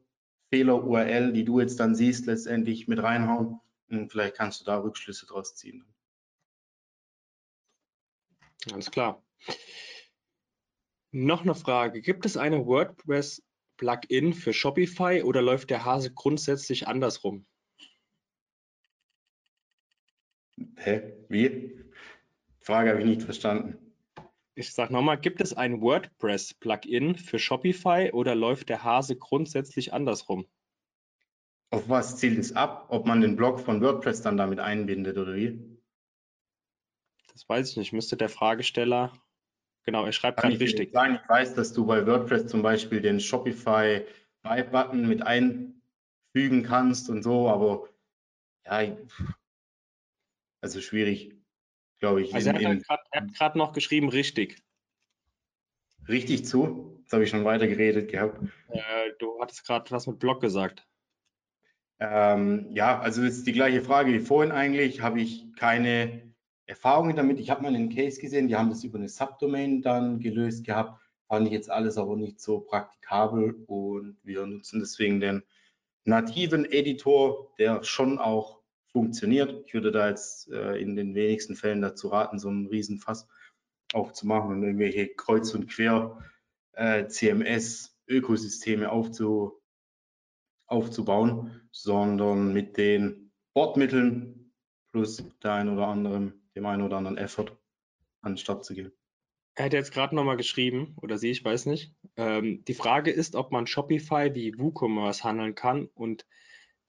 [0.50, 3.60] Fehler-URL, die du jetzt dann siehst, letztendlich mit reinhauen.
[3.90, 5.86] Und vielleicht kannst du da Rückschlüsse draus ziehen.
[8.70, 9.24] Ganz klar.
[11.12, 12.02] Noch eine Frage.
[12.02, 17.46] Gibt es eine WordPress-Plugin für Shopify oder läuft der Hase grundsätzlich andersrum?
[20.76, 21.14] Hä?
[21.30, 21.87] Wie?
[22.68, 23.78] Frage habe ich nicht verstanden.
[24.54, 30.46] Ich sage nochmal, gibt es ein WordPress-Plugin für Shopify oder läuft der Hase grundsätzlich andersrum?
[31.70, 32.88] Auf was zielt es ab?
[32.90, 35.80] Ob man den Blog von WordPress dann damit einbindet oder wie?
[37.32, 37.94] Das weiß ich nicht.
[37.94, 39.14] Müsste der Fragesteller.
[39.86, 40.92] Genau, er schreibt gerade richtig.
[40.92, 44.06] Sagen, ich weiß, dass du bei WordPress zum Beispiel den Shopify
[44.42, 47.88] Buy-Button mit einfügen kannst und so, aber
[48.66, 48.98] ja,
[50.60, 51.37] also schwierig
[52.00, 52.34] glaube ich.
[52.34, 54.62] Also er hat gerade noch geschrieben, richtig.
[56.08, 57.00] Richtig zu?
[57.02, 58.42] Jetzt habe ich schon weiter geredet gehabt.
[58.70, 60.88] Äh, du hattest gerade was mit Blog gesagt.
[62.00, 65.02] Ähm, ja, also das ist die gleiche Frage wie vorhin eigentlich.
[65.02, 66.34] Habe ich keine
[66.66, 67.40] Erfahrungen damit.
[67.40, 71.02] Ich habe mal einen Case gesehen, die haben das über eine Subdomain dann gelöst gehabt.
[71.28, 75.44] Fand ich jetzt alles aber nicht so praktikabel und wir nutzen deswegen den
[76.06, 78.57] nativen Editor, der schon auch
[78.98, 79.64] funktioniert.
[79.68, 83.28] Ich würde da jetzt äh, in den wenigsten Fällen dazu raten, so einen Riesenfass
[83.94, 86.18] aufzumachen und irgendwelche Kreuz- und Quer
[86.74, 87.06] äh,
[88.88, 89.62] aufzu,
[90.66, 94.52] aufzubauen, sondern mit den Bordmitteln
[94.92, 97.56] plus der ein oder anderen, dem einen oder anderen Effort
[98.22, 98.92] an den Start zu gehen.
[99.54, 101.94] Er hat jetzt gerade nochmal geschrieben, oder sie, ich weiß nicht.
[102.16, 106.26] Ähm, die Frage ist, ob man Shopify wie WooCommerce handeln kann und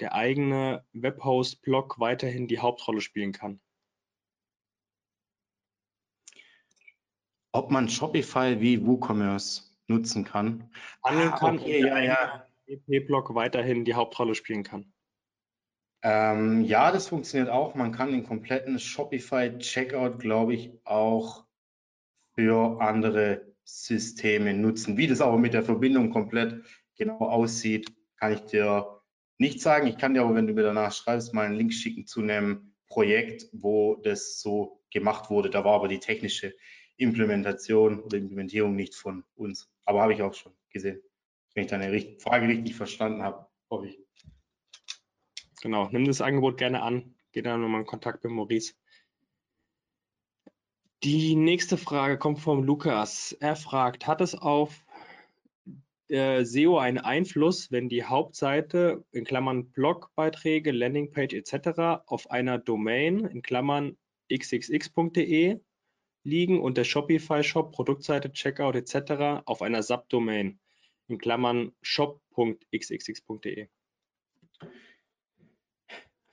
[0.01, 3.61] der eigene Webhost-Blog weiterhin die Hauptrolle spielen kann?
[7.53, 10.71] Ob man Shopify wie WooCommerce nutzen kann?
[11.03, 12.47] Handeln ah, kann okay, ja, ja.
[12.67, 14.93] WP-Blog weiterhin die Hauptrolle spielen kann.
[16.03, 17.75] Ähm, ja, das funktioniert auch.
[17.75, 21.45] Man kann den kompletten Shopify-Checkout, glaube ich, auch
[22.35, 24.97] für andere Systeme nutzen.
[24.97, 26.65] Wie das aber mit der Verbindung komplett
[26.97, 28.98] genau aussieht, kann ich dir
[29.39, 29.87] nicht sagen.
[29.87, 32.75] Ich kann dir aber, wenn du mir danach schreibst, mal einen Link schicken zu einem
[32.89, 35.51] Projekt, wo das so gemacht wurde.
[35.51, 36.55] Da war aber die technische
[36.97, 39.71] Implementation oder Implementierung nicht von uns.
[39.85, 41.01] Aber habe ich auch schon gesehen.
[41.55, 43.99] Wenn ich deine Frage richtig verstanden habe, hoffe ich.
[45.63, 47.15] Genau, nimm das Angebot gerne an.
[47.33, 48.75] Geh dann nochmal in Kontakt mit Maurice.
[51.05, 53.33] Die nächste Frage kommt vom Lukas.
[53.39, 54.85] Er fragt, hat es auf
[56.09, 62.03] äh, SEO einen Einfluss, wenn die Hauptseite in Klammern Blogbeiträge, Landingpage etc.
[62.07, 63.97] auf einer Domain in Klammern
[64.33, 65.61] xxx.de
[66.25, 69.43] liegen und der Shopify Shop, Produktseite, Checkout etc.
[69.47, 70.59] auf einer Subdomain
[71.09, 73.69] in Klammern shop.xxx.de.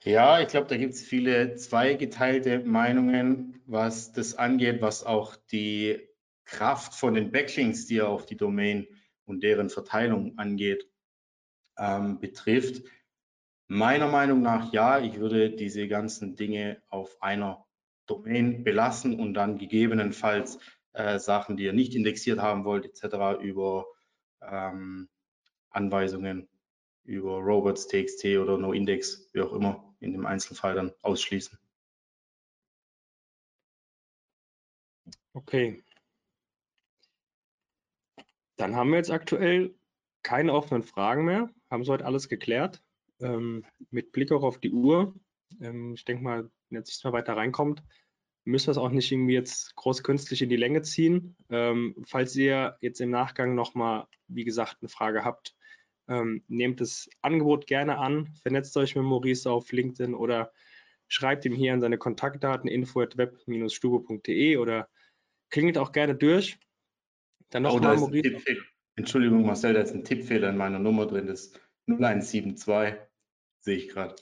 [0.04, 5.98] Ja, ich glaube, da gibt es viele zweigeteilte Meinungen, was das angeht, was auch die
[6.44, 8.86] Kraft von den Backlinks, die auf die Domain
[9.26, 10.88] und deren Verteilung angeht,
[11.78, 12.82] ähm, betrifft.
[13.68, 17.66] Meiner Meinung nach ja, ich würde diese ganzen Dinge auf einer
[18.06, 20.58] Domain belassen und dann gegebenenfalls
[20.92, 23.42] äh, Sachen, die ihr nicht indexiert haben wollt, etc.
[23.42, 23.86] über
[24.40, 25.08] ähm,
[25.70, 26.48] Anweisungen,
[27.04, 31.58] über robots.txt oder noindex, wie auch immer, in dem Einzelfall dann ausschließen.
[35.34, 35.84] Okay,
[38.56, 39.74] dann haben wir jetzt aktuell
[40.22, 42.82] keine offenen Fragen mehr, haben soweit alles geklärt.
[43.20, 45.14] Ähm, mit Blick auch auf die Uhr.
[45.60, 47.82] Ähm, ich denke mal, wenn jetzt nichts mehr weiter reinkommt,
[48.44, 51.36] müssen wir es auch nicht irgendwie jetzt groß künstlich in die Länge ziehen.
[51.50, 55.54] Ähm, falls ihr jetzt im Nachgang nochmal, wie gesagt, eine Frage habt,
[56.08, 60.52] ähm, nehmt das Angebot gerne an, vernetzt euch mit Maurice auf LinkedIn oder
[61.08, 64.88] schreibt ihm hier an seine Kontaktdaten info.web-stubo.de oder
[65.50, 66.58] klingelt auch gerne durch.
[67.50, 68.56] Dann nochmal oh, Maurice.
[68.96, 72.98] Entschuldigung, Marcel, da ist ein Tippfehler in meiner Nummer drin, das ist 0172,
[73.60, 74.16] sehe ich gerade.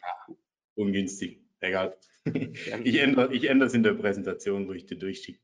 [0.75, 1.97] Ungünstig, egal.
[2.85, 5.41] Ich ändere, ich ändere es in der Präsentation, wo ich dir durchschicke.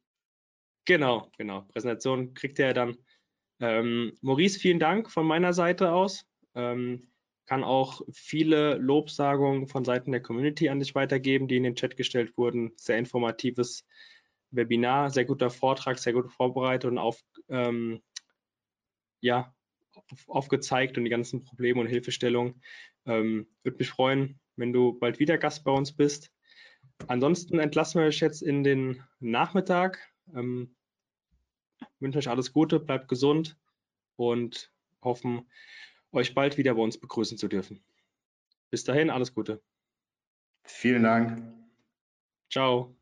[0.86, 1.62] Genau, genau.
[1.62, 2.96] Präsentation kriegt er dann.
[3.60, 6.26] Ähm, Maurice, vielen Dank von meiner Seite aus.
[6.54, 7.10] Ähm,
[7.46, 11.96] kann auch viele Lobsagungen von Seiten der Community an dich weitergeben, die in den Chat
[11.96, 12.72] gestellt wurden.
[12.76, 13.84] Sehr informatives
[14.50, 17.20] Webinar, sehr guter Vortrag, sehr gut vorbereitet und auf,
[17.50, 18.02] ähm,
[19.20, 19.54] ja,
[19.92, 22.62] auf, aufgezeigt und die ganzen Probleme und Hilfestellungen.
[23.06, 26.32] Ähm, Würde mich freuen, wenn du bald wieder Gast bei uns bist.
[27.06, 29.98] Ansonsten entlassen wir euch jetzt in den Nachmittag.
[30.34, 30.74] Ähm,
[31.98, 33.58] wünsche euch alles Gute, bleibt gesund
[34.16, 34.72] und
[35.02, 35.50] hoffen,
[36.12, 37.82] euch bald wieder bei uns begrüßen zu dürfen.
[38.70, 39.62] Bis dahin, alles Gute.
[40.64, 41.42] Vielen Dank.
[42.50, 42.99] Ciao.